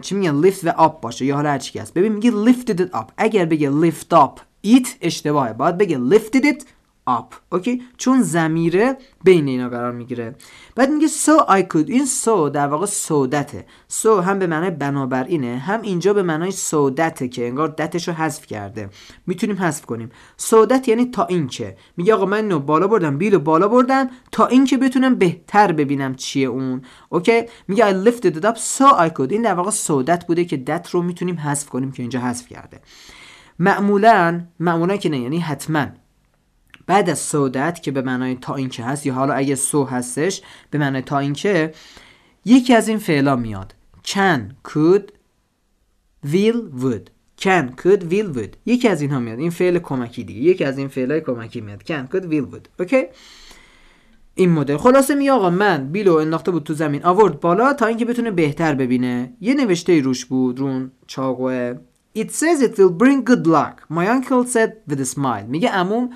چی 0.00 0.14
میگن 0.14 0.42
lift 0.42 0.64
و 0.64 0.70
up 0.70 1.02
باشه. 1.02 1.24
یا 1.24 1.34
حالا 1.34 1.50
هر 1.50 1.58
چی 1.58 1.78
هست. 1.78 1.94
ببین 1.94 2.12
میگه 2.12 2.30
lifted 2.30 2.80
it 2.80 2.96
up. 2.96 3.04
اگر 3.16 3.44
بگه 3.44 3.70
lift 3.70 4.16
up 4.16 4.40
it 4.66 4.88
اشتباهه. 5.00 5.52
باید 5.52 5.78
بگه 5.78 5.98
lifted 6.10 6.44
it 6.44 6.64
up. 7.08 7.34
اوکی 7.52 7.82
چون 7.96 8.22
زمیره 8.22 8.96
بین 9.24 9.48
اینا 9.48 9.68
قرار 9.68 9.92
می‌گیره. 9.92 10.34
بعد 10.74 10.90
میگه 10.90 11.08
so 11.08 11.48
I 11.48 11.62
could. 11.74 11.90
این 11.90 12.06
so 12.06 12.50
در 12.52 12.66
واقع 12.66 12.86
سودته. 12.86 13.66
So 14.02 14.06
هم 14.06 14.38
به 14.38 14.46
معنای 14.46 14.70
بنابراینه 14.70 15.58
هم 15.58 15.82
اینجا 15.82 16.12
به 16.12 16.22
معنای 16.22 16.50
سودته 16.50 17.28
که 17.28 17.46
انگار 17.46 17.68
دتش 17.68 18.08
رو 18.08 18.14
حذف 18.14 18.46
کرده. 18.46 18.90
می‌تونیم 19.26 19.56
حذف 19.56 19.86
کنیم. 19.86 20.10
سودت 20.36 20.88
یعنی 20.88 21.04
تا 21.04 21.24
اینکه. 21.24 21.76
میگه 21.96 22.14
آقا 22.14 22.26
من 22.26 22.36
اینو 22.36 22.58
بالا 22.58 22.86
بردم 22.86 23.18
بیلو 23.18 23.38
بالا 23.38 23.68
بردم 23.68 24.10
تا 24.32 24.46
اینکه 24.46 24.76
بتونم 24.78 25.14
بهتر 25.14 25.72
ببینم 25.72 26.14
چیه 26.14 26.48
اون. 26.48 26.82
اوکی 27.08 27.42
میگه 27.68 27.90
I 27.90 28.08
lifted 28.08 28.34
it 28.34 28.44
up 28.44 28.56
so 28.56 28.84
I 28.84 29.10
could. 29.18 29.32
این 29.32 29.42
در 29.42 29.54
واقع 29.54 29.70
سودت 29.70 30.26
بوده 30.26 30.44
که 30.44 30.56
دت 30.56 30.90
رو 30.90 31.02
می‌تونیم 31.02 31.38
حذف 31.38 31.68
کنیم 31.68 31.92
که 31.92 32.02
اینجا 32.02 32.20
حذف 32.20 32.48
کرده. 32.48 32.80
معمولا 33.58 34.40
معمولا 34.60 34.96
که 34.96 35.08
نه 35.08 35.18
یعنی 35.18 35.38
حتما. 35.38 35.86
بعد 36.88 37.10
از 37.10 37.18
سودت 37.18 37.82
که 37.82 37.90
به 37.90 38.02
معنای 38.02 38.34
تا 38.34 38.54
اینکه 38.54 38.82
هست 38.82 39.06
یا 39.06 39.14
حالا 39.14 39.34
اگه 39.34 39.54
سو 39.54 39.84
هستش 39.84 40.42
به 40.70 40.78
معنای 40.78 41.02
تا 41.02 41.18
اینکه 41.18 41.72
یکی 42.44 42.74
از 42.74 42.88
این 42.88 42.98
فعلا 42.98 43.36
میاد. 43.36 43.74
Can 44.06 44.68
could 44.68 45.02
will 46.26 46.80
would. 46.82 47.10
Can 47.44 47.66
could 47.82 48.02
will 48.10 48.36
would. 48.36 48.56
یکی 48.66 48.88
از 48.88 49.02
اینها 49.02 49.18
میاد. 49.18 49.38
این 49.38 49.50
فعل 49.50 49.78
کمکی 49.78 50.24
دیگه. 50.24 50.40
یکی 50.40 50.64
از 50.64 50.78
این 50.78 50.88
فعلای 50.88 51.20
کمکی 51.20 51.60
میاد. 51.60 51.82
Can 51.82 52.14
could 52.14 52.24
will 52.24 52.54
would. 52.54 52.68
اوکی 52.80 53.04
این 54.34 54.50
مدل. 54.50 54.76
خلاصه 54.76 55.14
می 55.14 55.30
آقا 55.30 55.50
من 55.50 55.88
بیلو 55.92 56.14
انداخته 56.14 56.50
بود 56.50 56.62
تو 56.62 56.74
زمین. 56.74 57.04
آورد 57.04 57.40
بالا 57.40 57.72
تا 57.72 57.86
اینکه 57.86 58.04
بتونه 58.04 58.30
بهتر 58.30 58.74
ببینه. 58.74 59.32
یه 59.40 59.54
نوشته 59.54 60.00
روش 60.00 60.24
بود 60.24 60.58
رون 60.58 60.90
چاقوه. 61.06 61.74
It 62.16 62.30
says 62.30 62.62
it 62.62 62.78
will 62.78 62.94
bring 63.02 63.22
good 63.30 63.46
luck. 63.46 63.76
My 63.90 64.06
uncle 64.08 64.44
said 64.54 64.70
with 64.90 65.00
a 65.00 65.04
smile. 65.04 65.44
میگه 65.48 65.68
عموم 65.68 66.10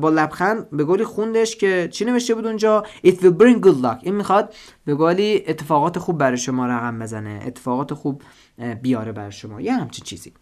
با 0.00 0.10
لبخند 0.10 0.70
به 0.70 0.84
گلی 0.84 1.04
خوندش 1.04 1.56
که 1.56 1.88
چی 1.92 2.04
نوشته 2.04 2.34
بود 2.34 2.46
اونجا؟ 2.46 2.84
It 3.06 3.10
will 3.10 3.34
bring 3.38 3.60
good 3.64 3.82
luck. 3.82 3.98
این 4.02 4.14
می‌خواد 4.14 4.54
به 4.84 4.94
گلی 4.94 5.44
اتفاقات 5.46 5.98
خوب 5.98 6.18
برای 6.18 6.36
شما 6.36 6.66
رقم 6.66 6.98
بزنه. 6.98 7.42
اتفاقات 7.46 7.94
خوب 7.94 8.22
بیاره 8.82 9.12
برای 9.12 9.32
شما. 9.32 9.60
یه 9.60 9.72
همچین 9.72 10.04
چیزی. 10.04 10.32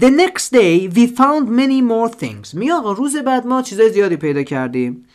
The 0.00 0.06
next 0.06 0.52
day 0.52 0.94
we 0.94 1.06
found 1.16 1.48
many 1.48 1.82
more 1.90 2.20
things. 2.20 2.54
می 2.54 2.72
آقا 2.72 2.92
روز 2.92 3.16
بعد 3.16 3.46
ما 3.46 3.62
چیزای 3.62 3.90
زیادی 3.92 4.16
پیدا 4.16 4.42
کردیم. 4.42 5.06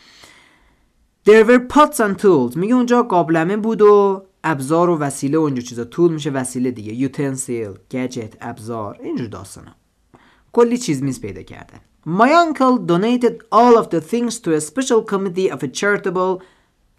There 1.29 1.45
were 1.47 1.73
pots 1.73 1.97
and 1.97 2.21
tools. 2.21 2.57
میگه 2.57 2.75
اونجا 2.75 3.03
قابلمه 3.03 3.57
بود 3.57 3.81
و 3.81 4.25
ابزار 4.43 4.89
و 4.89 4.97
وسیله 4.97 5.37
و 5.37 5.41
اینجور 5.41 5.63
چیزا. 5.63 5.83
طول 5.83 6.13
میشه 6.13 6.29
وسیله 6.29 6.71
دیگه. 6.71 7.07
Utensil 7.07 7.93
gadget 7.93 8.35
ابزار. 8.41 8.99
اینجور 9.03 9.27
داستانا. 9.27 9.71
کلی 10.51 10.77
چیز 10.77 11.03
میز 11.03 11.21
پیدا 11.21 11.41
کردن 11.41 11.79
My 12.05 12.31
uncle 12.33 12.77
donated 12.77 13.41
all 13.51 13.77
of 13.77 13.89
the 13.89 13.99
things 13.99 14.39
to 14.39 14.53
a 14.53 14.61
special 14.61 15.01
committee 15.01 15.49
of 15.49 15.63
a 15.63 15.67
charitable 15.67 16.43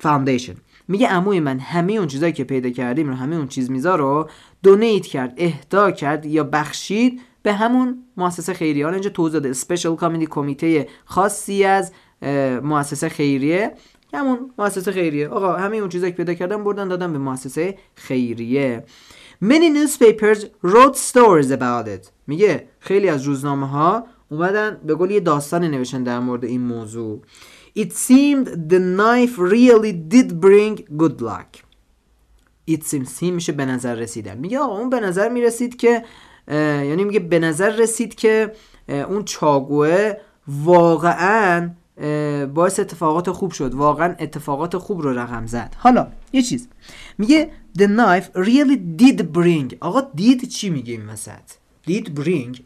foundation. 0.02 0.56
میگه 0.88 1.08
عموی 1.08 1.40
من 1.40 1.58
همه 1.58 1.92
اون 1.92 2.06
چیزایی 2.06 2.32
که 2.32 2.44
پیدا 2.44 2.70
کردیم 2.70 3.08
رو 3.08 3.14
همه 3.14 3.36
اون 3.36 3.48
چیز 3.48 3.70
میزا 3.70 3.96
رو 3.96 4.28
دونیت 4.62 5.06
کرد 5.06 5.34
اهدا 5.36 5.90
کرد 5.90 6.26
یا 6.26 6.44
بخشید 6.44 7.20
به 7.42 7.52
همون 7.52 8.04
مؤسسه 8.16 8.54
خیریه. 8.54 8.84
حالا 8.84 8.94
اینجا 8.94 9.10
توضیح 9.10 9.32
داده. 9.32 9.48
اسپیشال 9.48 9.96
کامیتی 9.96 10.26
کمیته 10.26 10.88
خاصی 11.04 11.64
از 11.64 11.92
مؤسسه 12.62 13.08
خیریه. 13.08 13.72
همون 14.14 14.50
مؤسسه 14.58 14.92
خیریه. 14.92 15.28
آقا 15.28 15.52
همه 15.56 15.76
اون 15.76 15.88
چیزایی 15.88 16.12
که 16.12 16.16
پیدا 16.16 16.34
کردم 16.34 16.64
بردن 16.64 16.88
دادن 16.88 17.12
به 17.12 17.18
مؤسسه 17.18 17.78
خیریه. 17.94 18.84
Many 19.44 19.68
newspapers 19.76 20.38
wrote 20.64 20.96
stories 21.12 21.50
about 21.50 21.86
it. 21.86 22.10
میگه 22.26 22.68
خیلی 22.78 23.08
از 23.08 23.22
روزنامه 23.22 23.68
ها 23.68 24.06
اومدن 24.30 24.80
به 24.86 24.94
قول 24.94 25.10
یه 25.10 25.20
داستان 25.20 25.64
نوشتن 25.64 26.02
در 26.02 26.18
مورد 26.20 26.44
این 26.44 26.60
موضوع. 26.60 27.22
It 27.78 27.92
seemed 27.92 28.48
the 28.48 28.80
knife 28.98 29.38
really 29.38 29.92
did 30.14 30.40
bring 30.40 30.80
good 31.02 31.20
luck. 31.20 31.62
It 32.70 32.82
seemed 32.82 33.08
seem 33.20 33.22
میشه 33.22 33.52
به 33.52 33.64
نظر 33.64 33.94
رسیدن. 33.94 34.38
میگه 34.38 34.58
آقا 34.58 34.78
اون 34.78 34.90
به 34.90 35.00
نظر 35.00 35.28
می‌رسید 35.28 35.76
که 35.76 36.04
یعنی 36.48 37.04
میگه 37.04 37.20
به 37.20 37.38
نظر 37.38 37.76
رسید 37.76 38.14
که 38.14 38.52
اون 38.88 39.24
چاقوه 39.24 40.12
واقعا 40.48 41.70
باعث 42.54 42.80
اتفاقات 42.80 43.30
خوب 43.30 43.50
شد. 43.50 43.74
واقعا 43.74 44.14
اتفاقات 44.18 44.76
خوب 44.76 45.00
رو 45.00 45.18
رقم 45.18 45.46
زد. 45.46 45.74
حالا 45.78 46.08
یه 46.32 46.42
چیز. 46.42 46.68
میگه 47.18 47.50
the 47.78 47.86
knife 47.86 48.38
really 48.38 49.02
did 49.02 49.20
bring. 49.34 49.74
آقا 49.80 50.02
did 50.16 50.48
چی 50.48 50.70
میگه 50.70 50.92
این 50.92 51.08
وسط؟ 51.08 51.50
did 51.88 52.04
bring 52.04 52.60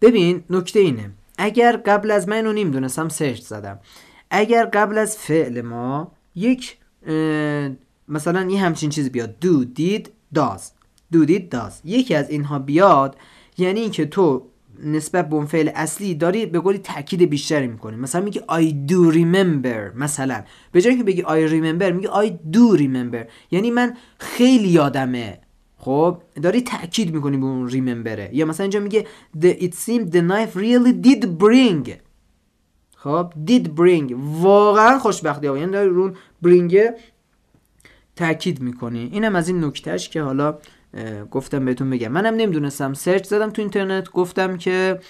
ببین 0.00 0.44
نکته 0.50 0.80
اینه. 0.80 1.10
اگر 1.38 1.76
قبل 1.86 2.10
از 2.10 2.28
من 2.28 2.36
اینو 2.36 2.52
نمی‌دونستم 2.52 3.08
سرچ 3.08 3.40
زدم. 3.40 3.80
اگر 4.30 4.64
قبل 4.64 4.98
از 4.98 5.18
فعل 5.18 5.60
ما 5.60 6.12
یک 6.34 6.76
مثلا 8.08 8.50
یه 8.50 8.60
همچین 8.60 8.90
چیز 8.90 9.10
بیاد. 9.10 9.36
do 9.44 9.78
did 9.78 10.08
does. 10.38 10.60
do 11.14 11.26
did 11.28 11.54
does. 11.54 11.72
یکی 11.84 12.14
از 12.14 12.30
اینها 12.30 12.58
بیاد 12.58 13.16
یعنی 13.58 13.80
اینکه 13.80 14.06
تو 14.06 14.46
نسبت 14.82 15.28
به 15.28 15.34
اون 15.34 15.46
فعل 15.46 15.70
اصلی 15.74 16.14
داری 16.14 16.46
به 16.46 16.60
قولی 16.60 16.78
تاکید 16.78 17.22
بیشتری 17.22 17.66
می‌کنی. 17.66 17.96
مثلا 17.96 18.20
میگی 18.20 18.40
I 18.40 18.90
do 18.90 19.14
remember 19.14 19.96
مثلا. 19.96 20.42
به 20.72 20.80
جای 20.80 20.94
اینکه 20.94 21.04
بگی 21.04 21.22
I 21.22 21.50
remember 21.50 21.92
میگی 21.92 22.08
I 22.08 22.54
do 22.56 22.78
remember. 22.80 23.30
یعنی 23.50 23.70
من 23.70 23.96
خیلی 24.18 24.68
یادمه. 24.68 25.38
خب؟ 25.76 26.22
داری 26.42 26.60
تاکید 26.60 27.14
می‌کنی 27.14 27.36
به 27.36 27.44
اون 27.44 27.68
ریممبره 27.68 28.30
یا 28.32 28.46
مثلا 28.46 28.64
اینجا 28.64 28.80
میگه 28.80 29.06
the, 29.40 29.62
it 29.62 29.72
seemed 29.72 30.10
the 30.10 30.20
knife 30.20 30.56
really 30.56 31.06
did 31.06 31.24
bring. 31.24 31.90
خب؟ 32.96 33.32
Did 33.46 33.66
bring. 33.66 34.14
واقعا 34.40 34.98
خوشبختی 34.98 35.46
ها 35.46 35.58
یعنی 35.58 35.72
داری 35.72 35.88
رو 35.88 36.01
اون 36.01 36.14
bring 36.42 36.80
تاکید 38.16 38.60
می‌کنی. 38.60 39.10
اینم 39.12 39.36
از 39.36 39.48
این 39.48 39.64
نکتهش 39.64 40.08
که 40.08 40.22
حالا 40.22 40.58
گفتم 41.30 41.64
بهتون 41.64 41.90
بگم 41.90 42.08
منم 42.08 42.34
نمی‌دونستم. 42.34 42.94
search 42.94 43.24
زدم 43.24 43.50
تو 43.50 43.62
اینترنت 43.62 44.10
گفتم 44.10 44.56
که 44.56 45.00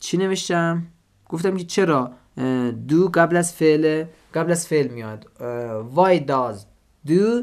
چی 0.00 0.16
نوشتم؟ 0.16 0.82
گفتم 1.28 1.56
که 1.56 1.64
چرا؟ 1.64 2.12
do 2.88 3.10
قبل 3.14 3.36
از 3.36 3.54
فعل 3.54 4.04
قبل 4.34 4.50
از 4.52 4.66
فعل 4.66 4.88
میاد. 4.88 5.26
why 5.94 6.18
does 6.28 6.58
do 7.08 7.42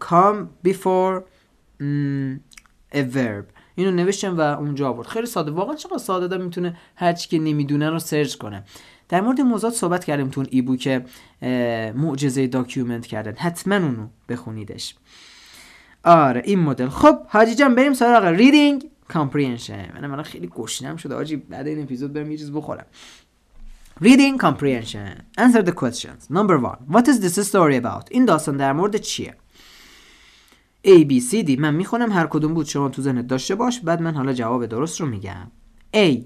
come 0.00 0.68
before 0.68 1.22
a 2.94 3.02
verb. 3.14 3.44
اینو 3.74 3.90
نوشتم 3.90 4.38
و 4.38 4.40
اونجا 4.40 4.88
آورد. 4.88 5.06
خیلی 5.06 5.26
ساده. 5.26 5.50
واقعا 5.50 5.74
چقدر 5.76 5.98
ساده 5.98 6.26
آدم 6.28 6.44
می‌تونه 6.44 6.76
هر 6.96 7.12
چی 7.12 7.28
که 7.28 7.38
نمی‌دونه 7.38 7.90
رو 7.90 7.98
search 7.98 8.34
کنه. 8.34 8.64
در 9.08 9.20
مورد 9.20 9.40
موضوعات 9.40 9.74
صحبت 9.74 10.04
کردیم 10.04 10.28
تو 10.28 10.44
اون 10.54 10.76
که 10.76 11.04
معجزه 11.94 12.46
document 12.46 13.06
کردن. 13.06 13.34
حتما 13.36 13.74
اونو 13.74 14.06
بخونیدش. 14.28 14.94
آره 16.04 16.42
این 16.44 16.58
مدل. 16.58 16.88
خب 16.88 17.26
حاجی 17.28 17.54
جان 17.54 17.74
بریم 17.74 17.92
سراغ 17.92 18.24
reading 18.24 18.90
comprehension 19.08 20.00
من 20.00 20.06
من 20.06 20.22
خیلی 20.22 20.46
گشنم 20.46 20.96
شده. 20.96 21.14
حاجی 21.14 21.36
بعد 21.36 21.66
این 21.66 21.82
اپیزود 21.82 22.12
برم 22.12 22.30
یه 22.30 22.38
چیز 22.38 22.52
بخورم. 22.52 22.86
Reading 24.02 24.38
comprehension. 24.38 25.22
Answer 25.38 25.62
the 25.62 25.72
questions. 25.72 26.30
Number 26.30 26.56
one. 26.70 26.78
What 26.94 27.06
is 27.08 27.20
this 27.20 27.48
story 27.48 27.76
about? 27.82 28.06
این 28.10 28.24
داستان 28.24 28.56
در 28.56 28.72
مورد 28.72 28.96
چیه؟ 28.96 29.36
A, 30.86 31.04
B, 31.04 31.20
C, 31.30 31.46
D. 31.46 31.58
من 31.58 31.74
می‌خونم 31.74 32.12
هر 32.12 32.26
کدوم 32.26 32.54
بود. 32.54 32.66
شما 32.66 32.88
تو 32.88 33.02
ذهنت 33.02 33.26
داشته 33.26 33.54
باش. 33.54 33.80
بعد 33.80 34.02
من 34.02 34.14
حالا 34.14 34.32
جواب 34.32 34.66
درست 34.66 35.00
رو 35.00 35.06
میگم. 35.06 35.50
A. 35.96 36.18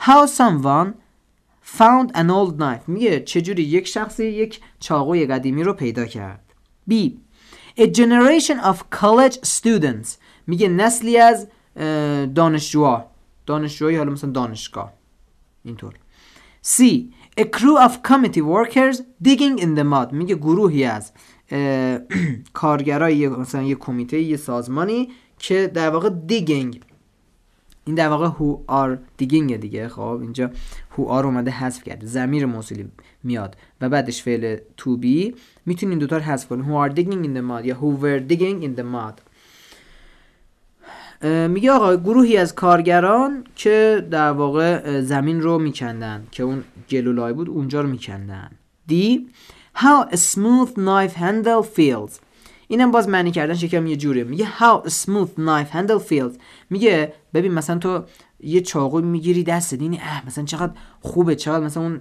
How 0.00 0.26
someone 0.26 0.88
found 1.78 2.10
an 2.14 2.28
old 2.28 2.58
knife. 2.58 2.88
میگه 2.88 3.20
چجوری 3.20 3.62
یک 3.62 3.86
شخصی 3.86 4.26
یک 4.26 4.60
چاقوی 4.80 5.26
قدیمی 5.26 5.62
رو 5.62 5.72
پیدا 5.72 6.06
کرد. 6.06 6.52
B. 6.90 6.94
A 7.78 7.86
generation 7.86 8.58
of 8.60 8.76
college 9.00 9.38
students. 9.42 10.08
میگه 10.46 10.68
نسلی 10.68 11.18
از 11.18 11.48
دانشجوها. 12.34 13.10
دانشجوهایی 13.46 13.96
حالا 13.96 14.12
مثلا 14.12 14.30
دانشگاه. 14.30 14.92
اینطور. 15.64 15.94
C. 16.66 16.82
A 17.40 17.44
crew 17.44 17.76
of 17.86 17.92
committee 18.02 18.42
workers 18.42 19.00
digging 19.22 19.58
in 19.58 19.74
the 19.78 19.84
mud. 19.84 20.12
میگه 20.12 20.34
گروهی 20.34 20.84
از 20.84 21.12
کارگرای 22.52 23.28
مثلا 23.28 23.62
یه 23.62 23.74
کمیته 23.74 24.20
یه 24.20 24.36
سازمانی 24.36 25.08
که 25.38 25.70
در 25.74 25.90
واقع 25.90 26.08
دیگینگ 26.08 26.80
این 27.84 27.94
در 27.94 28.08
واقع 28.08 28.28
who 28.28 28.70
are 28.72 29.22
digging 29.22 29.52
دیگه 29.52 29.88
خب؟ 29.88 30.18
اینجا 30.22 30.50
who 30.96 31.00
are 31.00 31.24
اومده 31.24 31.50
حذف 31.50 31.84
کرده 31.84 32.06
زمیر 32.06 32.46
موصولی 32.46 32.88
میاد 33.22 33.56
و 33.80 33.88
بعدش 33.88 34.22
فعل 34.22 34.56
to 34.56 35.02
be 35.04 35.34
می‌تونین 35.66 35.98
دوتا 35.98 36.16
رو 36.16 36.22
حذف 36.22 36.48
کنین 36.48 36.64
who 36.64 36.90
are 36.90 36.94
digging 36.94 37.24
in 37.24 37.36
the 37.36 37.42
mud 37.42 37.66
یا 37.66 37.74
who 37.74 38.02
were 38.02 38.32
digging 38.32 38.62
in 38.64 38.80
the 38.80 38.84
mud. 38.84 39.20
میگه 41.48 41.70
آقا 41.70 41.96
گروهی 41.96 42.36
از 42.36 42.54
کارگران 42.54 43.44
که 43.56 44.06
در 44.10 44.30
واقع 44.30 45.00
زمین 45.00 45.40
رو 45.40 45.58
میکندن 45.58 46.26
که 46.30 46.42
اون 46.42 46.64
گلولای 46.90 47.32
بود 47.32 47.48
اونجا 47.48 47.80
رو 47.80 47.88
میکندن. 47.88 48.50
دی 48.86 49.26
How 49.74 50.02
a 50.10 50.16
smooth 50.16 50.76
knife 50.76 51.14
handle 51.14 51.62
feels. 51.62 52.20
اینم 52.72 52.90
باز 52.90 53.08
معنی 53.08 53.30
کردن 53.30 53.54
شکم 53.54 53.86
یه 53.86 53.96
جوره 53.96 54.24
میگه 54.24 54.46
how 54.46 54.88
smooth 54.88 55.38
knife 55.38 55.72
handle 55.72 56.08
feels. 56.10 56.38
میگه 56.70 57.12
ببین 57.34 57.52
مثلا 57.52 57.78
تو 57.78 58.04
یه 58.40 58.60
چاقو 58.60 59.00
می‌گیری 59.00 59.44
دست 59.44 59.74
دینی 59.74 59.98
اه 60.02 60.26
مثلا 60.26 60.44
چقدر 60.44 60.72
خوبه 61.00 61.36
چقدر 61.36 61.64
مثلا 61.64 61.82
اون 61.82 62.00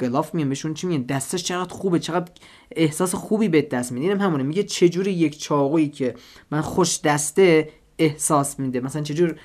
گلاف 0.00 0.34
میان 0.34 0.48
بهشون 0.48 0.74
چی 0.74 0.86
میگن 0.86 1.02
دستش 1.02 1.44
چقدر 1.44 1.74
خوبه 1.74 1.98
چقدر 1.98 2.32
احساس 2.70 3.14
خوبی 3.14 3.48
به 3.48 3.62
دست 3.62 3.92
میده. 3.92 4.06
اینم 4.06 4.20
همونه. 4.20 4.42
میگه 4.42 4.62
چجوری 4.62 5.12
یک 5.12 5.40
چاقویی 5.40 5.88
که 5.88 6.14
من 6.50 6.60
خوش 6.60 7.00
دسته 7.00 7.68
احساس 7.98 8.58
میده. 8.60 8.80
مثلا 8.80 9.02
چجور 9.02 9.36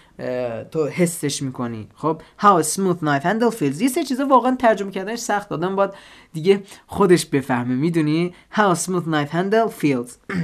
تو 0.72 0.88
حسش 0.88 1.42
می‌کنی. 1.42 1.88
خب 1.96 2.22
how 2.40 2.64
smooth 2.64 2.98
knife 3.04 3.24
handle 3.24 3.56
feels. 3.60 3.82
یه 3.82 3.88
سه 3.88 4.04
چیزا 4.04 4.26
واقعا 4.26 4.56
ترجمه 4.56 4.92
کردنش 4.92 5.20
سخت. 5.20 5.50
دادن 5.50 5.76
باید 5.76 5.92
دیگه 6.34 6.64
خودش 6.88 7.26
بفهمه. 7.26 7.76
می‌دونی؟ 7.76 8.34
how 8.54 8.76
smooth 8.76 9.06
knife 9.06 9.32
handle 9.32 9.82
feels. 9.82 10.12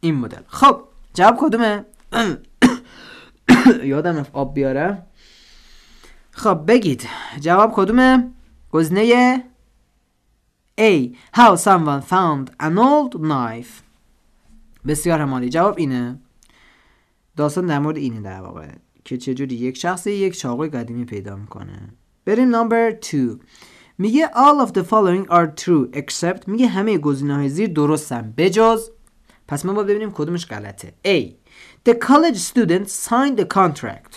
این 0.00 0.14
مدل. 0.14 0.42
خب 0.46 0.80
جواب 1.14 1.36
کدومه؟ 1.40 1.84
یادم 3.84 4.26
آب 4.32 4.54
بیاره. 4.54 5.02
خب 6.30 6.60
بگید. 6.66 7.08
جواب 7.40 7.72
کدومه؟ 7.74 8.30
گزینه 8.72 9.42
A. 10.80 11.14
How 11.36 11.56
someone 11.56 12.02
found 12.02 12.50
an 12.60 12.78
old 12.78 13.14
knife. 13.14 13.82
بسیار 14.86 15.20
همالی 15.20 15.48
جواب 15.48 15.74
اینه. 15.78 16.18
داستان 17.36 17.66
در 17.66 17.78
مورد 17.78 17.96
اینه 17.96 18.20
در 18.20 18.40
واقع 18.40 18.68
که 19.04 19.16
چجوری 19.16 19.54
یک 19.54 19.76
شخصی 19.76 20.12
یک 20.12 20.38
چاقوی 20.38 20.68
قدیمی 20.68 21.04
پیدا 21.04 21.36
می‌کنه. 21.36 21.92
بریم 22.24 22.56
نمبر 22.56 22.90
2 22.90 23.38
میگه 23.98 24.26
all 24.26 24.66
of 24.66 24.70
the 24.70 24.82
following 24.82 25.28
are 25.30 25.64
true 25.64 25.96
except 25.96 26.48
میگه 26.48 26.66
همه 26.66 26.98
گزینه 26.98 27.34
های 27.34 27.48
زیر 27.48 27.68
درستن. 27.72 28.34
بجز 28.36 28.90
پس 29.48 29.64
ما 29.64 29.72
باید 29.72 29.86
ببینیم 29.86 30.10
کدومش 30.10 30.46
غلطه. 30.46 30.94
A. 31.04 31.32
The 31.88 31.94
college 31.94 32.38
student 32.38 32.88
signed 32.88 33.40
the 33.40 33.46
contract. 33.54 34.16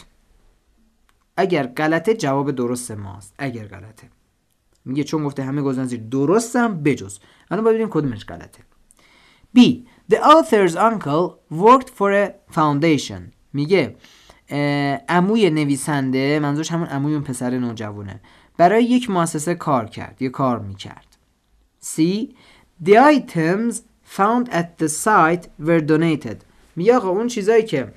اگر 1.37 1.67
غلطه 1.67 2.13
جواب 2.13 2.51
درست 2.51 2.91
ماست. 2.91 3.33
اگر 3.37 3.67
غلطه. 3.67 4.09
میگه 4.85 5.03
چون 5.03 5.23
گفته 5.23 5.43
همه 5.43 5.61
گزینه 5.61 5.85
زیر 5.85 6.01
درستن 6.11 6.83
بجز. 6.83 7.19
الان 7.51 7.63
باید 7.63 7.75
ببینیم 7.75 7.93
کدومش 7.93 8.25
غلطه. 8.25 8.63
B. 9.57 9.59
The 10.11 10.19
author's 10.35 10.75
uncle 10.75 11.25
worked 11.49 11.89
for 11.89 12.11
a 12.11 12.55
foundation. 12.55 13.21
میگه 13.53 13.95
عموی 15.09 15.49
نویسنده 15.49 16.39
منظورش 16.39 16.71
همون 16.71 16.87
عموی 16.87 17.13
اون 17.13 17.23
پسر 17.23 17.59
نوجوانه. 17.59 18.21
برای 18.57 18.83
یک 18.83 19.09
مؤسسه 19.09 19.55
کار 19.55 19.85
کرد 19.85 20.21
یه 20.21 20.29
کار 20.29 20.59
می‌کرد. 20.59 21.17
C 21.83 22.01
The 22.85 22.93
items 22.93 23.75
found 24.17 24.49
at 24.49 24.83
the 24.83 24.87
site 24.87 25.65
were 25.65 25.81
donated. 25.87 26.37
میگه 26.75 26.95
آقا 26.95 27.09
اون 27.09 27.27
چیزایی 27.27 27.63
که 27.63 27.93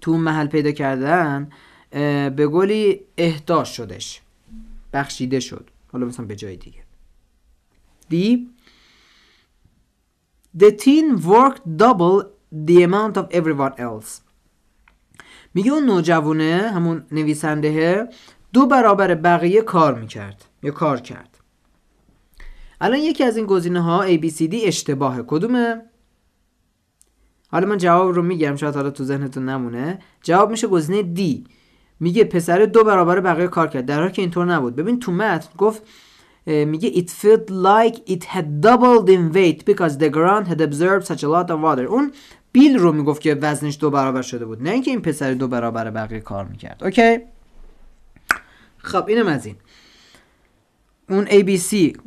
تو 0.00 0.16
محل 0.16 0.46
پیدا 0.46 0.72
کردن 0.72 1.50
به 2.30 2.46
گلی 2.52 3.00
اهداش 3.18 3.76
شدش 3.76 4.20
بخشیده 4.92 5.40
شد. 5.40 5.70
حالا 5.92 6.06
مثلا 6.06 6.26
به 6.26 6.36
جای 6.36 6.56
دیگه. 6.56 6.80
D 8.10 8.38
The 10.58 10.70
teen 10.70 11.06
worked 11.32 11.64
double 11.82 12.16
the 12.66 12.82
amount 12.84 13.16
of 13.16 13.26
everyone 13.30 13.74
else. 13.78 14.20
میگه 15.54 15.72
اون 15.72 15.86
نوجوانه 15.86 16.70
همون 16.74 17.06
نویسنده 17.12 18.08
دو 18.52 18.66
برابر 18.66 19.14
بقیه 19.14 19.62
کار 19.62 19.94
می‌کرد 19.94 20.44
یا 20.62 20.70
کار 20.70 21.00
کرد. 21.00 21.38
الان 22.80 22.98
یکی 22.98 23.24
از 23.24 23.36
این 23.36 23.46
گزینه 23.46 23.80
ها 23.80 24.06
ABCD 24.06 24.54
اشتباهه. 24.62 25.24
کدومه؟ 25.26 25.82
حالا 27.48 27.66
من 27.66 27.78
جواب 27.78 28.14
رو 28.14 28.22
میگم 28.22 28.56
شاید 28.56 28.74
حالا 28.74 28.90
تو 28.90 29.04
ذهنتون 29.04 29.48
نمونه. 29.48 29.98
جواب 30.22 30.50
میشه 30.50 30.66
گزینه 30.66 31.14
D. 31.14 31.48
میگه 32.00 32.24
پسر 32.24 32.58
دو 32.64 32.84
برابر 32.84 33.20
بقیه 33.20 33.48
کار 33.48 33.68
کرد 33.68 33.86
در 33.86 34.00
حالی 34.00 34.12
که 34.12 34.22
اینطور 34.22 34.46
نبود. 34.46 34.76
ببین 34.76 35.00
تو 35.00 35.12
متن 35.12 35.48
گفت 35.58 35.82
میگه 36.46 36.90
it 36.90 37.10
felt 37.10 37.50
like 37.50 38.10
it 38.10 38.24
had 38.24 38.60
doubled 38.60 39.08
in 39.08 39.32
weight 39.32 39.64
because 39.64 39.98
the 39.98 40.10
ground 40.10 40.46
had 40.48 40.60
absorbed 40.60 41.06
such 41.06 41.22
a 41.22 41.28
lot 41.28 41.50
of 41.50 41.60
water. 41.60 41.86
اون 41.88 42.12
بیل 42.52 42.78
رو 42.78 42.92
می‌گفت 42.92 43.22
که 43.22 43.34
وزنش 43.34 43.78
دو 43.80 43.90
برابر 43.90 44.22
شده 44.22 44.44
بود 44.44 44.62
نه 44.62 44.70
اینکه 44.70 44.90
این 44.90 45.00
پسر 45.00 45.34
دو 45.34 45.48
برابر 45.48 45.90
بقیه 45.90 46.20
کار 46.20 46.44
می‌کرد. 46.44 46.84
اوکی؟ 46.84 47.18
خب 48.76 49.08
اینم 49.08 49.26
از 49.26 49.46
این. 49.46 49.56
اون 51.10 51.26
ABC 51.26 51.98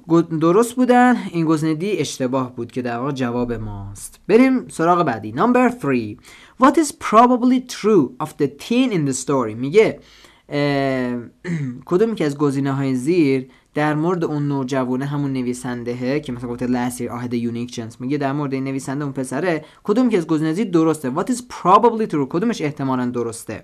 درست 0.42 0.76
بودن 0.76 1.16
این 1.32 1.46
گزینه 1.46 1.74
دی 1.74 1.98
اشتباه 1.98 2.56
بود 2.56 2.72
که 2.72 2.82
در 2.82 2.98
واقع 2.98 3.12
جواب 3.12 3.54
ماست. 3.54 4.20
بریم 4.28 4.68
سراغ 4.68 5.04
بعدی. 5.04 5.34
Number 5.34 5.72
3 5.82 6.18
What 6.64 6.74
is 6.74 6.92
probably 6.92 7.60
true 7.60 8.26
of 8.26 8.30
the 8.42 8.48
teen 8.48 8.92
in 8.92 9.10
the 9.10 9.26
story? 9.26 9.56
میگه 9.56 10.00
کدوم 11.86 12.16
که 12.16 12.26
از 12.26 12.38
گزینه 12.38 12.72
های 12.72 12.96
زیر 12.96 13.48
در 13.74 13.96
مورد 13.96 14.24
اون 14.24 14.48
نوجوانه 14.48 15.06
همون 15.06 15.34
نویسنده 15.34 16.20
که 16.20 16.32
مثلا 16.32 16.50
گفته 16.50 16.68
had 16.68 17.32
a 17.32 17.52
unique 17.52 17.76
chance 17.76 17.96
میگه 18.00 18.18
در 18.18 18.32
مورد 18.32 18.54
این 18.54 18.64
نویسنده 18.64 19.04
اون 19.04 19.14
پسره 19.14 19.66
کدوم 19.84 20.10
که 20.10 20.18
از 20.18 20.28
گزینه 20.28 20.64
درسته؟ 20.64 21.14
What 21.16 21.26
is 21.30 21.38
probably 21.38 22.12
true 22.12 22.28
کدومش 22.30 22.62
احتمالا 22.62 23.06
درسته؟ 23.06 23.64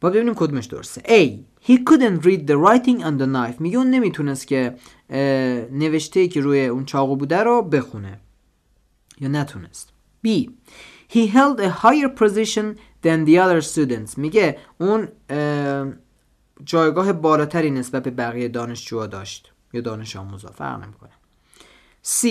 با 0.00 0.10
ببینیم 0.10 0.34
کدومش 0.34 0.66
درسته. 0.66 1.00
A 1.00 1.28
he 1.68 1.76
couldn't 1.76 2.24
read 2.24 2.46
the 2.46 2.56
writing 2.56 3.02
on 3.02 3.18
the 3.20 3.26
knife. 3.26 3.60
میگه 3.60 3.78
اون 3.78 3.90
نمی‌تونست 3.90 4.46
که 4.46 4.74
نوشته 5.72 6.28
که 6.28 6.40
روی 6.40 6.66
اون 6.66 6.84
چاقو 6.84 7.16
بوده 7.16 7.38
رو 7.38 7.62
بخونه. 7.62 8.20
یا 9.20 9.28
نتونست. 9.28 9.92
B 10.26 10.28
he 11.12 11.26
held 11.26 11.60
a 11.60 11.70
higher 11.82 12.08
position 12.22 12.76
than 13.02 13.26
the 13.26 13.36
other 13.38 13.60
students. 13.60 14.18
میگه 14.18 14.58
اون 14.78 15.08
جایگاه 16.64 17.12
بالاتری 17.12 17.70
نسبت 17.70 18.02
به 18.02 18.10
بقیه 18.10 18.48
دانشجوها 18.48 19.06
داشت 19.06 19.52
یا 19.72 19.80
دانش 19.80 20.16
آموزا 20.16 20.50
فرق 20.50 20.82
نمی‌کنه. 20.82 21.10
C. 22.04 22.26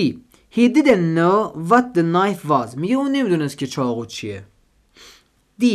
He 0.56 0.74
didn't 0.76 1.16
know 1.18 1.70
what 1.70 1.86
the 1.98 2.04
knife 2.04 2.50
was. 2.50 2.78
میگه 2.78 2.96
اون 2.96 3.12
نمی‌دونست 3.12 3.58
که 3.58 3.68
چاقو 3.68 4.06
چیه. 4.06 4.44
D. 5.62 5.66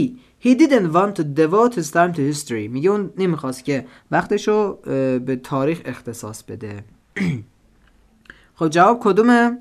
He 0.44 0.54
didn't 0.58 0.92
want 0.92 1.14
to 1.18 1.22
devote 1.22 1.74
his 1.74 1.90
time 1.92 2.12
to 2.16 2.20
history. 2.32 2.68
میگه 2.70 2.90
اون 2.90 3.12
نمی‌خواست 3.18 3.64
که 3.64 3.86
وقتشو 4.10 4.74
به 5.18 5.40
تاریخ 5.42 5.80
اختصاص 5.84 6.42
بده. 6.42 6.84
خب 8.58 8.68
جواب 8.68 9.00
کدومه؟ 9.02 9.58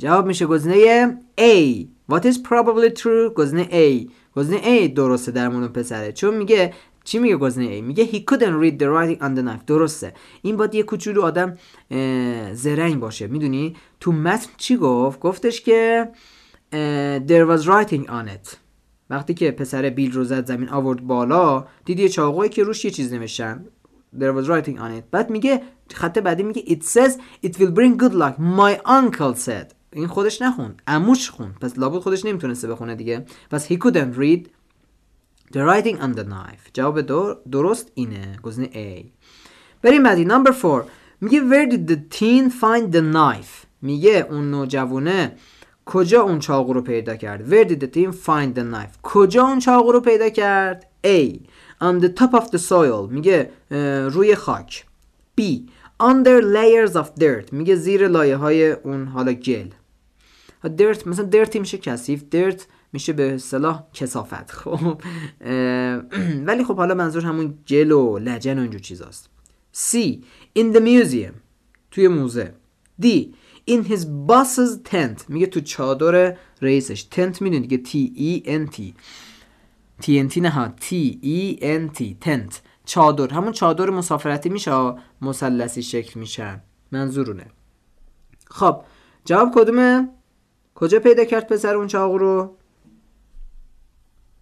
جواب 0.00 0.26
میشه 0.26 0.46
گزینه 0.46 1.18
A. 1.38 1.86
What 2.12 2.24
is 2.24 2.36
probably 2.36 3.00
true? 3.00 3.34
گزینه 3.34 3.68
A. 3.70 4.10
گزینه 4.36 4.88
A 4.88 4.90
درسته 4.94 5.32
در 5.32 5.48
مورد 5.48 5.72
پسره. 5.72 6.12
چون 6.12 6.34
میگه 6.34 6.74
چی 7.04 7.18
میگه 7.18 7.36
گزینه 7.36 7.80
A 7.80 7.82
میگه 7.82 8.06
he 8.06 8.16
couldn't 8.16 8.62
read 8.62 8.78
the 8.82 8.86
writing 8.86 9.22
on 9.22 9.38
the 9.38 9.42
knife. 9.42 9.64
درسته. 9.66 10.14
این 10.42 10.56
باید 10.56 10.74
یه 10.74 10.82
کوچولو 10.82 11.22
آدم 11.22 11.58
زرنگ 12.52 13.00
باشه. 13.00 13.26
می‌دونی؟ 13.26 13.76
تو 14.00 14.12
متن 14.12 14.50
چی 14.56 14.76
گفت؟ 14.76 15.20
گفتش 15.20 15.60
که 15.60 16.08
there 17.26 17.46
was 17.50 17.64
writing 17.64 18.06
on 18.06 18.28
it. 18.28 18.56
وقتی 19.10 19.34
که 19.34 19.50
پسر 19.50 19.90
بیل 19.90 20.12
رو 20.12 20.24
زد 20.24 20.46
زمین 20.46 20.68
آورد 20.68 21.00
بالا 21.06 21.66
دیدی 21.84 22.08
چاقوی 22.08 22.48
که 22.48 22.62
روش 22.62 22.84
یه 22.84 22.90
چیز 22.90 23.12
نوشتن. 23.12 23.64
There 24.18 24.32
was 24.42 24.46
writing 24.46 24.76
on 24.76 25.00
it. 25.00 25.04
بعد 25.10 25.30
میگه 25.30 25.62
خط 25.94 26.18
بعدی 26.18 26.42
میگه 26.42 26.62
it 26.62 26.82
says 26.82 27.12
it 27.46 27.50
will 27.50 27.72
bring 27.74 28.02
good 28.02 28.14
luck. 28.14 28.38
My 28.38 28.80
uncle 28.86 29.34
said. 29.46 29.79
این 29.92 30.06
خودش 30.06 30.42
نخوند. 30.42 30.82
اموش 30.86 31.30
خوند. 31.30 31.54
پس 31.60 31.78
لابد 31.78 31.98
خودش 31.98 32.24
نمی‌تونسته 32.24 32.68
بخونه 32.68 32.94
دیگه. 32.94 33.24
پس 33.50 33.72
he 33.72 33.76
couldn't 33.76 34.18
read 34.18 34.48
the 35.52 35.58
writing 35.58 35.96
on 36.02 36.18
the 36.18 36.24
knife. 36.24 36.70
جواب 36.72 37.00
درست 37.50 37.90
اینه. 37.94 38.36
گزینه 38.42 38.68
A. 38.68 39.04
بریم 39.82 40.02
بعدی. 40.02 40.28
Number 40.28 40.62
4 40.62 40.86
میگه 41.20 41.40
where 41.40 41.70
did 41.70 41.90
the 41.90 42.16
teen 42.18 42.50
find 42.50 42.94
the 42.94 43.14
knife? 43.14 43.66
میگه 43.82 44.26
اون 44.30 44.50
نوجوانه 44.50 45.36
کجا 45.84 46.22
اون 46.22 46.38
چاقو 46.38 46.72
رو 46.72 46.82
پیدا 46.82 47.16
کرد؟ 47.16 47.50
where 47.50 47.68
did 47.68 47.76
the 47.76 47.96
teen 47.96 48.12
find 48.12 48.58
the 48.58 48.74
knife? 48.74 48.98
کجا 49.02 49.42
اون 49.42 49.58
چاقو 49.58 49.92
رو 49.92 50.00
پیدا 50.00 50.28
کرد؟ 50.28 50.86
A. 51.06 51.38
On 51.82 52.04
the 52.04 52.08
top 52.20 52.34
of 52.34 52.44
the 52.44 52.58
soil. 52.68 53.10
میگه 53.10 53.50
روی 54.10 54.34
خاک. 54.34 54.86
B. 55.40 55.42
Under 56.02 56.42
layers 56.42 56.94
of 56.94 57.06
dirt. 57.20 57.52
میگه 57.52 57.74
زیر 57.74 58.08
لایه 58.08 58.36
های 58.36 58.70
اون 58.72 59.06
حالا 59.06 59.32
گل. 59.32 59.68
Dirt 60.68 61.06
مثلا 61.06 61.30
dirt 61.32 61.56
میشه 61.56 61.78
کثیف 61.78 62.24
dirt 62.32 62.60
میشه 62.92 63.12
به 63.12 63.38
صلاح 63.38 63.84
کسافت 63.92 64.50
خب 64.60 65.02
ولی 66.46 66.64
خب 66.64 66.76
حالا 66.76 66.94
منظور 66.94 67.22
همون 67.22 67.58
جل 67.64 67.92
و 67.92 68.18
لجن 68.18 68.58
و 68.58 68.62
اینجور 68.62 68.80
چیزاست. 68.80 69.30
C. 69.74 69.96
In 70.58 70.74
the 70.74 70.80
museum. 70.80 71.34
توی 71.90 72.08
موزه. 72.08 72.54
D. 73.02 73.06
In 73.70 73.84
his 73.84 74.04
boss's 74.28 74.90
tent. 74.90 75.28
میگه 75.28 75.46
تو 75.46 75.60
چادر 75.60 76.36
رئیسش. 76.62 77.06
Tent 77.12 77.42
می‌دونی 77.42 77.66
دیگه. 77.66 77.82
T 77.84 78.18
E 78.18 78.46
N 78.46 78.74
T. 78.76 78.80
T 80.02 80.38
نه 80.38 80.50
ها. 80.50 80.74
T 80.80 81.14
E 81.22 81.60
N 81.62 81.98
T. 81.98 82.26
Tent. 82.26 82.54
چادر. 82.84 83.34
همون 83.34 83.52
چادر 83.52 83.90
مسافرتی 83.90 84.48
میشه. 84.48 84.94
مثلثی 85.22 85.82
شکل 85.82 86.20
میشن 86.20 86.62
منظورونه. 86.92 87.46
خب 88.46 88.82
جواب 89.24 89.52
کدومه؟ 89.54 90.08
کجا 90.74 91.00
پیدا 91.00 91.24
کرد 91.24 91.46
پسر 91.46 91.74
اون 91.74 91.86
چاقو 91.86 92.18
رو؟ 92.18 92.56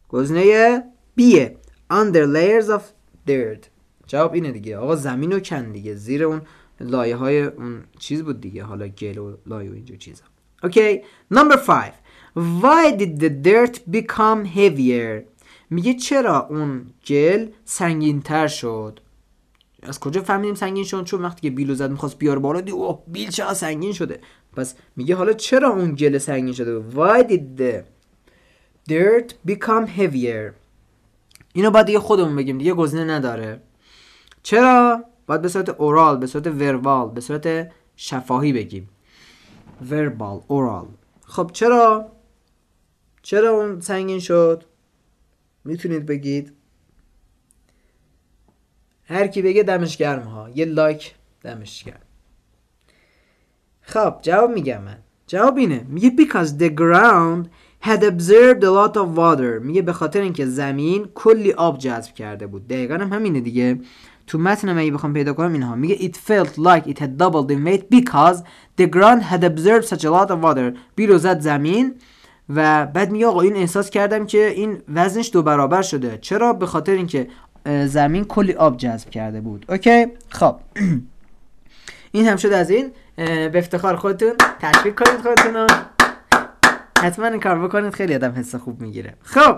گزینه 0.09 0.83
بیه 1.15 1.57
under 1.93 2.27
layers 2.37 2.69
of 2.69 2.83
dirt. 3.29 3.67
جواب 4.07 4.33
اینه 4.33 4.53
دیگه. 4.53 4.77
آقا 4.77 4.97
زمین 4.97 5.33
رو 5.33 5.41
کن 5.41 5.73
دیگه. 5.73 5.95
زیر 5.95 6.25
اون 6.25 6.43
لایه 6.81 7.17
های 7.17 7.43
اون 7.43 7.85
چیز 7.99 8.23
بود 8.23 8.41
دیگه. 8.41 8.65
حالا 8.65 8.89
گل 8.89 9.19
و 9.19 9.37
لایه 9.47 9.71
و 9.71 9.75
اینجور 9.75 9.97
چیزا. 9.97 10.25
اوکی 10.63 11.03
number 11.35 11.57
5 11.57 11.93
why 12.37 12.99
did 12.99 13.21
the 13.21 13.31
dirt 13.47 13.77
become 13.91 14.47
heavier? 14.57 15.25
میگه 15.71 15.95
چرا 15.95 16.47
اون 16.47 16.87
گل 17.07 17.49
سنگین 17.65 18.23
تر 18.23 18.47
شد؟ 18.47 19.01
از 19.83 20.01
کجا 20.01 20.23
فهمیدیم 20.23 20.55
سنگین 20.55 20.85
شد؟ 20.85 21.05
چون 21.05 21.23
وقتی 21.23 21.41
که 21.41 21.51
بیلو 21.51 21.75
زد 21.75 21.91
می‌خواست 21.91 22.19
بیار 22.19 22.39
بالا 22.39 22.61
دی 22.61 22.71
اوه 22.71 23.03
بیل 23.07 23.31
چقدر 23.31 23.55
سنگین 23.55 23.93
شده. 23.93 24.21
پس 24.57 24.75
میگه 24.97 25.15
حالا 25.15 25.33
چرا 25.33 25.71
اون 25.71 25.95
گل 25.95 26.19
سنگین 26.19 26.53
شده؟ 26.53 26.83
Why 26.91 27.23
did 27.29 27.61
the 27.61 27.83
dirt 28.91 29.51
become 29.51 29.87
heavier? 29.99 30.53
اینو 31.53 31.71
باید 31.71 31.87
دیگه 31.87 31.99
خودمون 31.99 32.37
بگیم 32.37 32.59
دیگه 32.59 32.75
گزینه 32.75 33.05
نداره. 33.05 33.61
چرا؟ 34.43 35.05
باید 35.27 35.43
به 35.43 35.49
صورت 35.49 35.69
اورال 35.69 36.17
به 36.17 36.27
صورت 36.27 36.47
وربال 36.47 37.11
به 37.11 37.21
صورت 37.21 37.73
شفاهی 37.97 38.53
بگیم. 38.53 38.89
وربال 39.91 40.41
اورال 40.49 40.87
خب 41.27 41.51
چرا؟ 41.53 42.13
چرا 43.23 43.51
اون 43.51 43.81
سنگین 43.81 44.21
شد؟ 44.21 44.65
می‌تونید 45.65 46.07
بگید. 46.07 46.53
هر 49.05 49.27
کی 49.27 49.43
بگه 49.43 49.63
دمش 49.63 49.97
گرم 49.97 50.23
ها 50.23 50.51
یه 50.55 50.65
لایک 50.65 51.15
دمش 51.43 51.85
گرم. 51.85 52.08
خب 53.89 54.15
جواب 54.23 54.51
میگم 54.51 54.83
من. 54.83 54.97
جواب 55.27 55.57
اینه. 55.57 55.85
میگه 55.89 56.13
because 56.17 56.49
the 56.49 56.71
ground 56.81 57.49
had 57.89 58.03
observed 58.03 58.63
a 58.63 58.71
lot 58.71 58.97
of 58.97 59.17
water. 59.17 59.63
میگه 59.63 59.83
به 59.83 59.93
خاطر 59.93 60.21
اینکه 60.21 60.47
زمین 60.47 61.09
کلی 61.15 61.53
آب 61.53 61.79
جذب 61.79 62.15
کرده 62.15 62.47
بود. 62.47 62.69
دقیقا 62.69 62.95
هم 62.95 63.13
همینه 63.13 63.41
دیگه. 63.41 63.81
تو 64.27 64.39
متن 64.39 64.73
من 64.73 64.91
بخوام 64.91 65.13
پیدا 65.13 65.33
کنم 65.33 65.53
اینها. 65.53 65.75
میگه 65.75 65.97
it 65.97 66.15
felt 66.15 66.51
like 66.51 66.91
it 66.91 66.99
had 66.99 67.19
doubled 67.19 67.51
in 67.51 67.65
weight 67.67 67.91
because 67.91 68.37
the 68.81 68.87
ground 68.87 69.23
had 69.23 69.45
observed 69.45 69.85
such 69.85 70.05
a 70.05 70.11
lot 70.11 70.31
of 70.31 70.43
water. 70.43 70.79
بیرو 70.97 71.19
زد 71.19 71.41
زمین 71.41 71.95
و 72.49 72.87
بعد 72.87 73.11
میگه 73.11 73.27
آقا 73.27 73.41
این 73.41 73.57
احساس 73.57 73.91
کردم 73.91 74.27
که 74.27 74.47
این 74.47 74.83
وزنش 74.95 75.31
دو 75.33 75.43
برابر 75.43 75.83
شده. 75.83 76.19
چرا؟ 76.21 76.53
به 76.53 76.67
خاطر 76.67 76.93
اینکه 76.93 77.29
زمین 77.87 78.25
کلی 78.25 78.53
آب 78.53 78.77
جذب 78.77 79.11
کرده 79.11 79.41
بود. 79.41 79.67
اوکی؟ 79.69 80.07
خب. 80.29 80.57
این 82.13 82.29
هم 82.29 82.37
شد 82.37 82.53
از 82.53 82.71
این 82.71 82.93
به 83.17 83.53
افتخار 83.55 83.97
خودتون 83.97 84.33
تشویق 84.61 84.95
کنید 84.95 85.21
خودتون 85.21 85.67
حتما 86.99 87.27
این 87.27 87.41
کار 87.41 87.69
بکنید 87.69 87.95
خیلی 87.95 88.15
آدم 88.15 88.33
حس 88.33 88.55
خوب 88.55 88.81
می‌گیره. 88.81 89.15
خب 89.23 89.57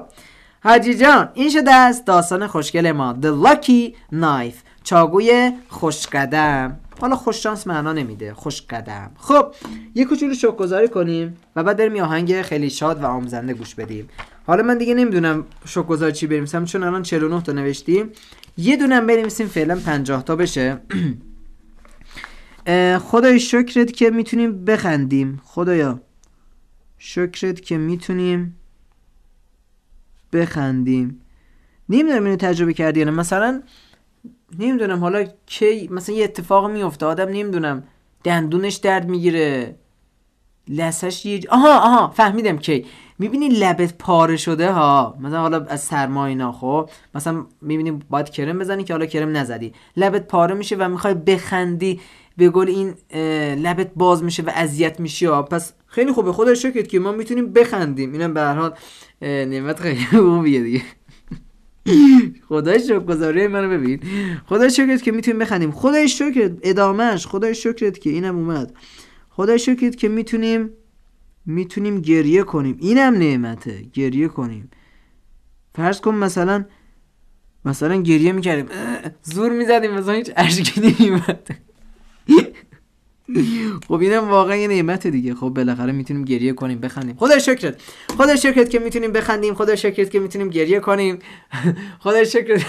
حاجی 0.64 0.94
جان 0.94 1.28
این 1.34 1.50
شده 1.50 1.70
از 1.70 2.04
داستان 2.04 2.46
خوشگل 2.46 2.92
ما 2.92 3.16
The 3.22 3.46
Lucky 3.46 3.94
Knife 4.14 4.56
چاگوی 4.84 5.52
خوشقدم 5.68 6.80
حالا 7.00 7.16
خوششانس 7.16 7.66
معنا 7.66 7.92
نمیده 7.92 8.34
خوش 8.34 8.62
قدم. 8.62 9.10
خب 9.18 9.54
یه 9.94 10.04
کوچولو 10.04 10.34
شوک 10.34 10.56
گذاری 10.56 10.88
کنیم 10.88 11.36
و 11.56 11.64
بعد 11.64 11.76
بریم 11.76 12.02
آهنگ 12.02 12.42
خیلی 12.42 12.70
شاد 12.70 13.02
و 13.02 13.06
آموزنده 13.06 13.54
گوش 13.54 13.74
بدیم. 13.74 14.08
حالا 14.46 14.62
من 14.62 14.78
دیگه 14.78 14.94
نمی‌دونم 14.94 15.44
شوک 15.64 15.86
گذاری 15.86 16.12
چی 16.12 16.26
بنویسم 16.26 16.64
چون 16.64 16.82
الان 16.82 17.02
49 17.02 17.42
تا 17.42 17.52
نوشتیم. 17.52 18.10
یه 18.56 18.76
دونم 18.76 19.06
بنویسیم 19.06 19.46
فعلا 19.46 19.80
50 19.86 20.24
تا 20.24 20.36
بشه. 20.36 20.78
خدای 22.98 23.40
شکرت 23.40 23.92
که 23.92 24.10
می‌تونیم 24.10 24.64
بخندیم. 24.64 25.40
خدایا 25.44 26.00
شکرت 26.98 27.60
که 27.60 27.78
می‌تونیم 27.78 28.56
بخندیم. 30.32 31.20
نمی‌دونم 31.88 32.24
اینو 32.24 32.36
تجربه 32.36 32.72
کردی 32.74 33.00
یعنی 33.00 33.12
مثلا 33.12 33.62
نمی‌دونم 34.58 35.00
حالا 35.00 35.24
کی 35.46 35.88
مثلا 35.92 36.14
یه 36.14 36.24
اتفاق 36.24 36.70
میفته 36.70 37.06
آدم 37.06 37.28
نمی‌دونم 37.28 37.82
دندونش 38.24 38.74
درد 38.74 39.08
می‌گیره 39.08 39.76
لسش 40.68 41.26
یه 41.26 41.40
آها 41.50 41.78
آها 41.78 42.08
فهمیدم 42.08 42.58
کی. 42.58 42.86
می‌بینی 43.18 43.48
لبت 43.48 43.94
پاره 43.98 44.36
شده 44.36 44.72
ها. 44.72 45.16
مثلا 45.20 45.40
حالا 45.40 45.64
از 45.64 45.80
سرما 45.80 46.26
اینا 46.26 46.52
خب. 46.52 46.90
مثلا 47.14 47.46
می‌بینی 47.62 47.90
باید 48.10 48.30
کرم 48.30 48.58
بزنی 48.58 48.84
که 48.84 48.92
حالا 48.94 49.06
کرم 49.06 49.36
نزدی. 49.36 49.72
لبت 49.96 50.26
پاره 50.26 50.54
میشه 50.54 50.76
و 50.76 50.88
می‌خوای 50.88 51.14
بخندی. 51.14 52.00
به 52.36 52.48
گل 52.48 52.68
این 52.68 52.94
لبت 53.62 53.90
باز 53.96 54.22
میشه 54.22 54.42
و 54.42 54.50
اذیت 54.54 55.00
میشی. 55.00 55.26
ها 55.26 55.42
پس 55.42 55.72
خیلی 55.86 56.12
خوبه. 56.12 56.32
خدا 56.32 56.54
شکرت 56.54 56.88
که 56.88 56.98
ما 56.98 57.12
می‌تونیم 57.12 57.52
بخندیم. 57.52 58.12
اینم 58.12 58.34
به 58.34 58.40
هر 58.40 58.54
حال 58.54 58.74
نعمت 59.22 59.80
خیلی 59.80 60.04
خوبیه 60.04 60.62
دیگه. 60.62 60.82
خدای 62.48 62.80
شکر 62.80 63.00
گذاری 63.00 63.46
منو 63.46 63.68
ببین. 63.68 64.00
خدای 64.46 64.70
شکرت 64.70 65.02
که 65.02 65.12
می‌تونیم 65.12 65.38
بخندیم. 65.38 65.70
خدای 65.70 66.08
شکرت 66.08 66.52
ادامهش 66.62 67.26
خدای 67.26 67.54
شکرت 67.54 67.98
که 67.98 68.10
اینم 68.10 68.36
اومد. 68.36 68.74
خدای 69.30 69.58
شکرت 69.58 69.96
که 69.96 70.08
می‌تونیم 70.08 70.70
می‌تونیم 71.46 72.00
گریه 72.00 72.42
کنیم. 72.42 72.76
اینم 72.80 73.14
نعمته 73.14 73.82
گریه 73.92 74.28
کنیم. 74.28 74.70
فرض 75.74 76.00
کن 76.00 76.14
مثلا 76.14 76.64
مثلا 77.64 78.02
گریه 78.02 78.32
می‌کردیم. 78.32 78.66
زور 79.22 79.52
می‌زدیم 79.52 79.90
مثلا 79.90 80.14
هیچ 80.14 80.30
اشکی 80.36 80.80
نمیمد 80.80 81.50
خب 83.88 83.94
اینم 83.94 84.28
واقعا 84.28 84.56
یه 84.56 84.68
نعمت 84.68 85.06
دیگه. 85.06 85.34
خب 85.34 85.48
بالاخره 85.48 85.92
می‌تونیم 85.92 86.24
گریه 86.24 86.52
کنیم 86.52 86.78
بخندیم. 86.78 87.16
خدا 87.16 87.38
شکرت. 87.38 87.80
خدا 88.18 88.36
شکرت 88.36 88.70
که 88.70 88.78
می‌تونیم 88.78 89.12
بخندیم. 89.12 89.54
خدا 89.54 89.76
شکرت 89.76 90.10
که 90.10 90.20
می‌تونیم 90.20 90.48
گریه 90.48 90.80
کنیم. 90.80 91.18
خدا 92.04 92.24
شکرت. 92.24 92.66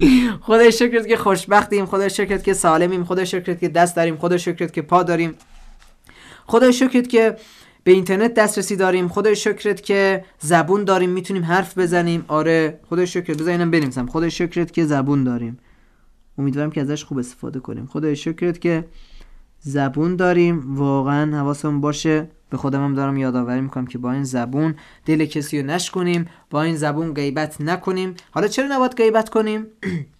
خدا 0.46 0.70
شکرت 0.70 1.08
که 1.08 1.16
خوشبختیم. 1.16 1.86
خدا 1.86 2.08
شکرت 2.08 2.44
که 2.44 2.52
سالمیم. 2.52 3.04
خدا 3.04 3.24
شکرت 3.24 3.60
که 3.60 3.68
دست 3.68 3.96
داریم. 3.96 4.16
خدا 4.16 4.36
شکرت 4.38 4.72
که 4.72 4.82
پا 4.82 5.02
داریم. 5.02 5.34
خدا 6.46 6.72
شکرت 6.72 7.08
که 7.08 7.36
به 7.84 7.92
اینترنت 7.92 8.34
دسترسی 8.34 8.76
داریم. 8.76 9.08
خدا 9.08 9.34
شکرت 9.34 9.82
که 9.82 10.24
زبون 10.38 10.84
داریم. 10.84 11.10
می‌تونیم 11.10 11.44
حرف 11.44 11.78
بزنیم. 11.78 12.24
آره 12.28 12.80
خدا 12.90 13.06
شکرت. 13.06 13.40
اینم 13.40 13.70
بنویسم. 13.70 14.06
خدا 14.06 14.28
شکرت 14.28 14.72
که 14.72 14.84
زبون 14.84 15.24
داریم. 15.24 15.58
امیدوارم 16.38 16.70
که 16.70 16.80
ازش 16.80 17.04
خوب 17.04 17.18
استفاده 17.18 17.60
کنیم. 17.60 17.86
خدا 17.86 18.14
شکرت 18.14 18.60
که 18.60 18.84
زبون 19.60 20.16
داریم. 20.16 20.76
واقعا 20.76 21.36
حواسمون 21.38 21.80
باشه. 21.80 22.28
به 22.50 22.56
خودم 22.56 22.84
هم 22.84 22.94
دارم 22.94 23.16
یادآوری 23.16 23.60
می‌کنم 23.60 23.86
که 23.86 23.98
با 23.98 24.12
این 24.12 24.24
زبون 24.24 24.74
دل 25.06 25.24
کسی 25.24 25.60
رو 25.60 25.66
نشکنیم 25.66 26.26
با 26.50 26.62
این 26.62 26.76
زبون 26.76 27.14
غیبت 27.14 27.60
نکنیم. 27.60 28.14
حالا 28.30 28.48
چرا 28.48 28.66
نباید 28.70 28.92
غیبت 28.92 29.28
کنیم؟ 29.28 29.66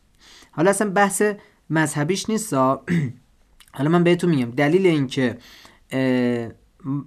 حالا 0.57 0.71
اصلا 0.71 0.91
بحث 0.91 1.23
مذهبیش 1.71 2.31
نیست 2.31 2.55
حالا 3.77 3.91
من 3.91 4.05
بهتون 4.05 4.31
میگم. 4.31 4.51
دلیل 4.51 4.87
اینکه 4.87 5.39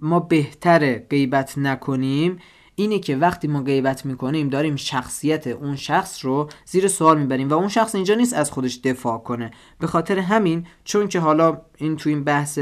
ما 0.01 0.19
بهتر 0.19 0.93
غیبت 0.97 1.57
نکنیم 1.57 2.37
اینه 2.79 2.99
که 2.99 3.15
وقتی 3.15 3.47
ما 3.47 3.61
غیبت 3.61 4.05
می‌کنیم 4.05 4.49
داریم 4.49 4.75
شخصیت 4.75 5.47
اون 5.47 5.75
شخص 5.75 6.25
رو 6.25 6.49
زیر 6.65 6.87
سوال 6.87 7.19
می‌بریم 7.19 7.49
و 7.49 7.53
اون 7.53 7.67
شخص 7.67 7.95
اینجا 7.95 8.15
نیست 8.15 8.33
از 8.33 8.51
خودش 8.51 8.79
دفاع 8.83 9.17
کنه. 9.17 9.51
به 9.79 9.87
خاطر 9.87 10.19
همین 10.19 10.65
چون 10.83 11.07
که 11.07 11.19
حالا 11.19 11.61
این 11.77 11.95
تو 11.95 12.09
این 12.09 12.23
بحث 12.23 12.59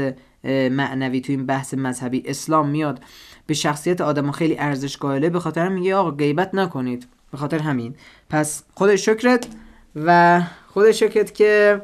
معنوی 0.70 1.20
تو 1.20 1.32
این 1.32 1.46
بحث 1.46 1.74
مذهبی 1.74 2.22
اسلام 2.26 2.68
میاد 2.68 3.00
به 3.46 3.54
شخصیت 3.54 4.00
آدم 4.00 4.30
خیلی 4.30 4.58
ارزش 4.58 4.96
قائله. 4.96 5.30
به 5.30 5.40
خاطر 5.40 5.68
میگه 5.68 5.94
آقا 5.94 6.10
غیبت 6.10 6.54
نکنید. 6.54 7.06
به 7.30 7.38
خاطر 7.38 7.58
همین. 7.58 7.94
پس 8.30 8.62
خود 8.74 8.96
شکرت 8.96 9.48
و 9.96 10.42
خود 10.66 10.92
شکرت 10.92 11.34
که 11.34 11.82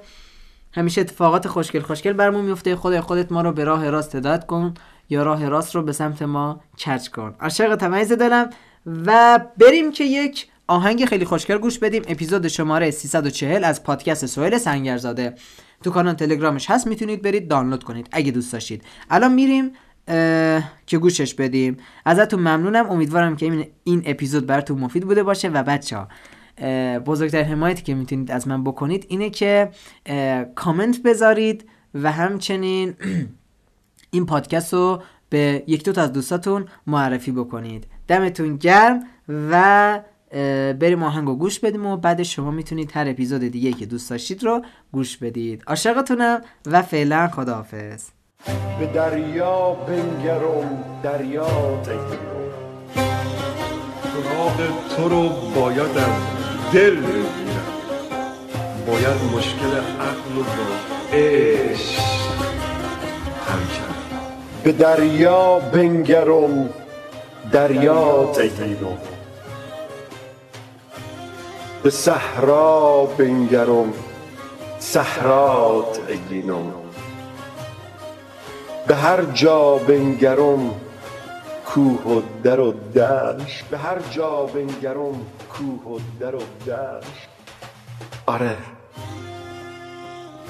همیشه 0.73 1.01
اتفاقات 1.01 1.49
خوشگل 1.49 1.81
خوشگل 1.81 2.13
برمون 2.13 2.45
میفته 2.45 2.77
خود 2.77 3.01
خودت 3.01 3.33
ما 3.33 3.41
رو 3.41 3.53
به 3.53 3.65
راه 3.65 3.91
راست 3.91 4.15
هدایت 4.15 4.47
کن. 4.47 4.75
یا 5.13 5.23
راه 5.23 5.49
راست 5.49 5.75
رو 5.75 5.83
به 5.83 5.93
سمت 5.93 6.23
ما 6.23 6.61
کج 6.87 7.11
کن. 7.11 7.35
عاشق 7.41 7.77
تمیز 7.77 8.13
دارم 8.13 8.51
و 9.07 9.41
بریم 9.59 9.93
که 9.93 10.05
یک 10.05 10.47
آهنگ 10.67 11.05
خیلی 11.05 11.25
خوشگل 11.25 11.59
گوش 11.59 11.79
بدیم. 11.79 12.03
اپیزود 12.09 12.49
شماره 12.49 12.91
340 12.91 13.65
از 13.65 13.83
پادکست 13.83 14.27
سویل 14.27 14.59
سنگرزاده. 14.59 15.35
تو 15.83 15.91
کانال 15.91 16.15
تلگرامش 16.15 16.71
هست. 16.71 16.87
می‌تونید 16.87 17.23
برید 17.23 17.49
دانلود 17.49 17.85
کنید 17.85 18.09
اگه 18.13 18.31
دوست 18.31 18.53
داشتید. 18.53 18.83
الان 19.11 19.33
میریم 19.33 19.73
که 20.87 20.99
گوشش 20.99 21.35
بدیم. 21.35 21.77
ازتون 22.05 22.41
ممنونم. 22.41 22.91
امیدوارم 22.91 23.37
که 23.37 23.71
این 23.85 24.03
اپیزود 24.07 24.47
براتون 24.47 24.79
مفید 24.79 25.05
بوده 25.05 25.23
باشه. 25.23 25.49
و 25.49 25.63
بچه 25.63 25.97
ها 25.97 26.09
بزرگتر 26.99 27.43
حمایتی 27.43 27.83
که 27.83 27.95
می‌تونید 27.95 28.31
از 28.31 28.49
من 28.49 28.65
بکنید 28.65 29.07
اینه 29.09 29.31
که 29.31 29.71
کامنت 30.55 31.03
بذارید 31.03 31.69
و 31.95 32.13
همچنین 32.13 32.95
این 34.15 34.27
پادکست 34.27 34.75
رو 34.75 35.03
به 35.29 35.65
یک 35.67 35.85
دو 35.85 35.93
تا 35.93 36.03
از 36.03 36.13
دوستاتون 36.13 36.67
معرفی 36.87 37.33
بکنید. 37.33 37.87
دمتون 38.09 38.57
گرم 38.57 39.05
و 39.29 40.01
بریم 40.81 41.03
آهنگ 41.03 41.29
رو 41.29 41.35
گوش 41.35 41.59
بدیم 41.59 41.87
و 41.87 41.97
بعد 41.97 42.23
شما 42.23 42.51
می‌تونید 42.51 42.91
هر 42.95 43.09
اپیزود 43.09 43.41
دیگه 43.41 43.73
که 43.73 43.87
دوست 43.87 44.11
داشتید 44.11 44.45
رو 44.45 44.63
گوش 44.93 45.17
بدید. 45.17 45.63
عاشقتونم 45.67 46.41
و 46.67 46.83
فعلا 46.83 47.29
خداحافظ. 47.29 48.09
به 48.79 48.87
دریا 48.87 49.73
بنگرم 49.75 50.85
دریا. 51.03 51.81
تگیرم 51.83 52.33
سراغ 54.03 54.59
تو 54.97 55.09
رو 55.09 55.29
باید 55.55 55.99
از 55.99 56.13
دل 56.73 56.97
بگیرم 56.97 57.73
باید 58.87 59.37
مشکل 59.37 59.77
عقل 60.01 60.39
و 60.39 60.43
با 60.43 61.17
عشق 61.17 62.03
حل 63.47 63.67
کرد 63.79 63.92
به 64.65 64.73
دریا 64.73 65.59
بنگرم 65.59 66.69
دریا 67.53 68.33
تگیرم 68.33 68.99
به 71.83 71.91
صحرا 71.91 73.05
بنگرم 73.19 73.93
صحرا 74.79 75.85
تگینم 76.09 76.73
به 78.87 78.95
هر 78.95 79.23
جا 79.23 79.77
بنگرم 79.77 80.75
کوه 81.67 82.05
و 82.05 82.23
در 82.45 82.61
و 82.61 82.73
دشت. 82.73 83.65
به 83.71 83.79
هر 83.79 83.99
جا 84.11 84.47
بنگرم 84.47 85.27
کوه 85.53 85.95
و 85.95 85.99
در 86.21 86.35
و 86.35 86.43
دشت. 86.67 87.29
آره. 88.27 88.57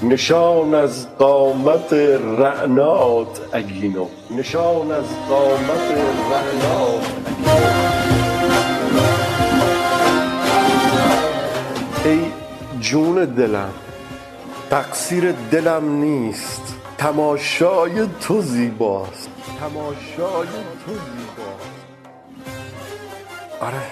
نشان 0.03 0.75
از 0.75 1.07
قامت 1.19 1.93
رعنات 2.39 3.41
اگینم 3.53 4.07
نشان 4.31 4.93
از 4.93 5.05
قامت 5.29 5.91
رعنات 6.33 7.07
ای 12.05 12.21
جون 12.81 13.25
دلم 13.25 13.73
تقصیر 14.71 15.33
دلم 15.51 16.01
نیست. 16.01 16.63
تماشای 16.99 18.09
تو 18.21 18.41
زیباست. 18.41 19.29
تماشای 19.61 20.47
تو 20.87 20.93
زیباست. 20.93 21.73
آره. 23.61 23.83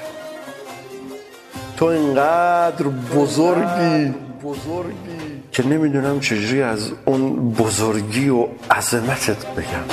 تو 1.77 1.85
اینقدر 1.85 2.87
بزرگی. 2.89 4.15
بزرگی. 4.43 5.20
که 5.53 5.67
نمی‌دونم 5.67 6.21
چجوری 6.21 6.63
از 6.63 6.93
اون 7.05 7.51
بزرگی 7.51 8.29
و 8.29 8.47
عظمتت 8.71 9.47
بگم. 9.47 9.87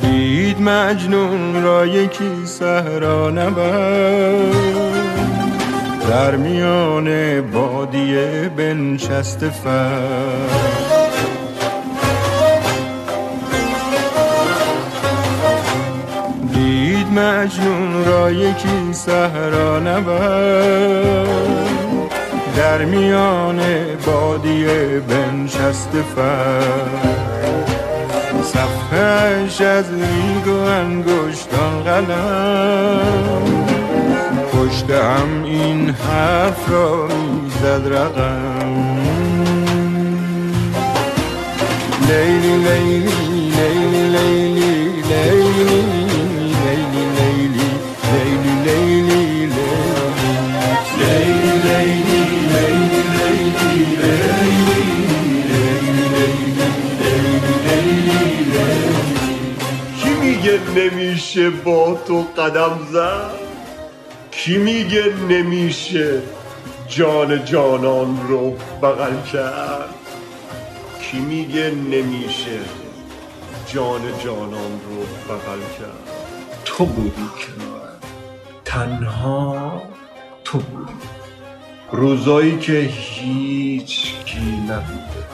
دید 0.00 0.60
مجنون 0.60 1.62
را 1.62 1.86
یکی 1.86 2.46
صحرا 2.46 3.30
در 6.08 6.36
میان 6.36 7.40
بادیه 7.50 8.50
بنشست 8.56 9.48
فر 9.48 10.68
مجنون 17.18 18.04
را 18.04 18.30
یکی 18.30 18.92
صحرا 18.92 19.78
نبرد 19.78 21.67
در 22.58 22.84
میان 22.84 23.60
بادیه 24.06 25.00
بنشست 25.08 25.90
فر. 26.16 26.62
صفحش 28.42 29.60
از 29.60 29.84
ریگ 29.92 30.46
و 30.46 30.60
انگشتان 30.60 31.82
قلم. 31.84 33.42
پشت 34.52 34.90
هم 34.90 35.44
این 35.44 35.90
حرف 35.90 36.70
را 36.70 37.06
می‌زد 37.06 37.94
رقم. 37.94 38.98
لیلی 42.08 42.56
لیلی 42.56 43.37
نمیشه 60.78 61.50
با 61.50 61.94
تو 62.06 62.26
قدم 62.36 62.78
زد 62.92 63.30
کی 64.30 64.58
میگه 64.58 65.14
نمیشه 65.28 66.22
جان 66.88 67.44
جانان 67.44 68.28
رو 68.28 68.50
بغل 68.82 69.22
کرد 69.32 69.94
کی 71.02 71.18
میگه 71.18 71.70
نمیشه 71.70 72.60
جان 73.66 74.00
جانان 74.24 74.80
رو 74.88 75.00
بغل 75.28 75.60
کرد 75.78 76.10
تو 76.64 76.86
بودی 76.86 77.28
کنار 77.38 77.88
تنها 78.64 79.82
تو 80.44 80.58
بودی 80.58 80.92
روزایی 81.92 82.58
که 82.58 82.80
هیچ 82.92 84.14
کی 84.24 84.56
نبوده 84.68 85.24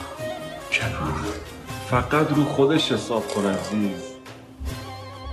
کنار 0.71 1.44
فقط 1.91 2.27
رو 2.35 2.43
خودش 2.43 2.91
حساب 2.91 3.27
کن 3.27 3.45
عزیز. 3.45 4.01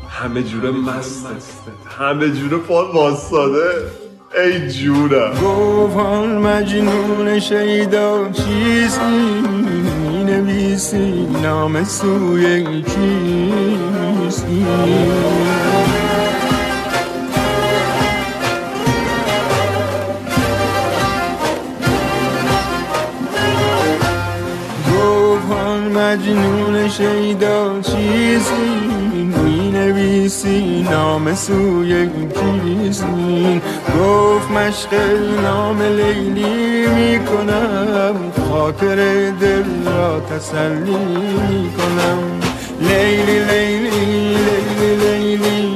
همه 0.09 0.43
جوره 0.43 0.71
مسته 0.71 1.29
همه 1.99 2.31
جوره 2.31 2.57
پاد 2.57 2.95
واسطاده 2.95 3.71
ای 4.45 4.71
جونم. 4.71 5.33
گفت 5.45 5.97
مجنون 6.27 7.41
شیدا 7.41 8.31
چیزی 8.33 9.01
می 9.01 10.25
نویسی 10.25 11.27
نام 11.43 11.85
سوی 11.85 12.83
کیستی؟ 12.83 14.67
مجنون 26.03 26.88
شیدا 26.88 27.81
چیزی 27.81 28.53
می 29.12 29.71
نویسی 29.71 30.87
نام 30.91 31.35
سوی 31.35 32.09
کیستی 32.09 33.61
گفت 33.99 34.51
مشق 34.51 34.95
نام 35.43 35.83
لیلی 35.83 36.87
می 36.87 37.19
کنم 37.25 38.15
خاطر 38.49 38.97
دل 39.31 39.65
را 39.87 40.21
تسلی 40.21 40.97
می 41.49 41.71
کنم 41.77 42.19
لیلی 42.81 43.38
لیلی 43.38 43.91
لیلی 44.75 45.37
لیلی 45.37 45.37
لیلی 45.37 45.73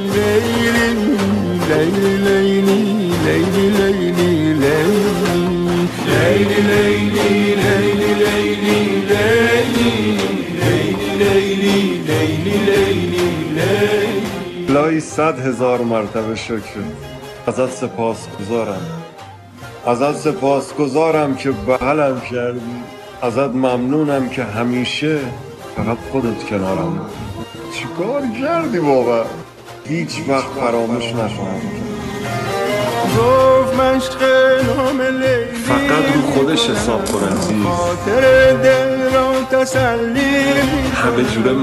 لیلی 0.57 1.21
لیلی 1.69 2.61
لیلی 2.61 2.91
لیلی 3.25 3.69
لیلی 3.69 4.53
لیلی 6.07 6.61
لیلی 6.61 7.55
لیلی 7.55 7.96
لیلی 11.37 12.03
لیلی 12.07 12.57
لیلی 12.67 14.21
لای 14.69 14.99
صد 14.99 15.39
هزار 15.39 15.81
مرتبه 15.81 16.35
شکر 16.35 16.79
ازت 17.47 17.71
سپاس 17.71 18.27
گذارم. 18.39 18.81
ازت 19.87 20.15
سپاس 20.15 20.73
گذارم 20.73 21.35
که 21.35 21.51
بغلم 21.51 22.21
کردی. 22.21 22.59
ازت 23.21 23.37
ممنونم 23.37 24.29
که 24.29 24.43
همیشه 24.43 25.19
فقط 25.75 25.97
خودت 26.11 26.43
کنارم. 26.43 27.09
چیکار 27.73 28.21
کردی 28.41 28.77
واقعا؟ 28.77 29.23
هیچ 29.85 30.21
وقت 30.27 30.47
فراموش 30.47 31.05
نخواهم 31.05 31.61
لیلی 31.61 31.86
فقط 35.67 36.05
رو 36.15 36.21
خودش 36.21 36.69
حساب 36.69 37.05
کن 37.05 37.27
عزیز 37.27 37.65
خاطر 37.65 38.53
دل 38.53 39.13
را 39.13 39.27
تسلی 39.51 40.43
همه 41.03 41.23
جوره 41.23 41.53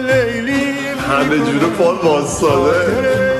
لیلی 0.00 0.74
همه 1.10 1.36
جوره 1.38 1.66
پال 1.78 1.96
واساده 2.02 2.78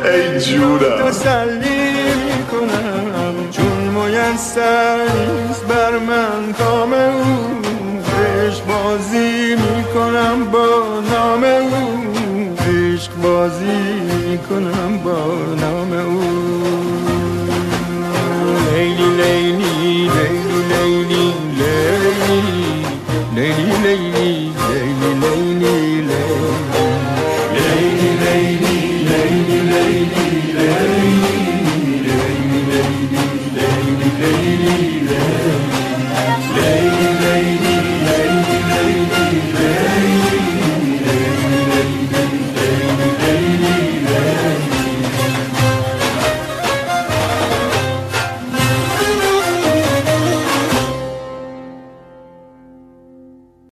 ای 0.05 0.41
جورم 0.41 1.11
تسلی 1.11 1.93
می‌کنم. 2.27 3.35
چون 3.51 3.79
میسر 3.95 4.97
نیست 4.97 5.65
بر 5.69 5.91
من 5.91 6.53
کام 6.59 6.93
او 6.93 7.63
عشق 8.25 8.65
بازی 8.67 9.55
می‌کنم 9.55 10.45
با 10.53 10.69
نام 11.13 11.45
او. 11.45 12.05
عشق 12.95 13.13
بازی 13.23 13.81
می‌کنم. 14.29 14.74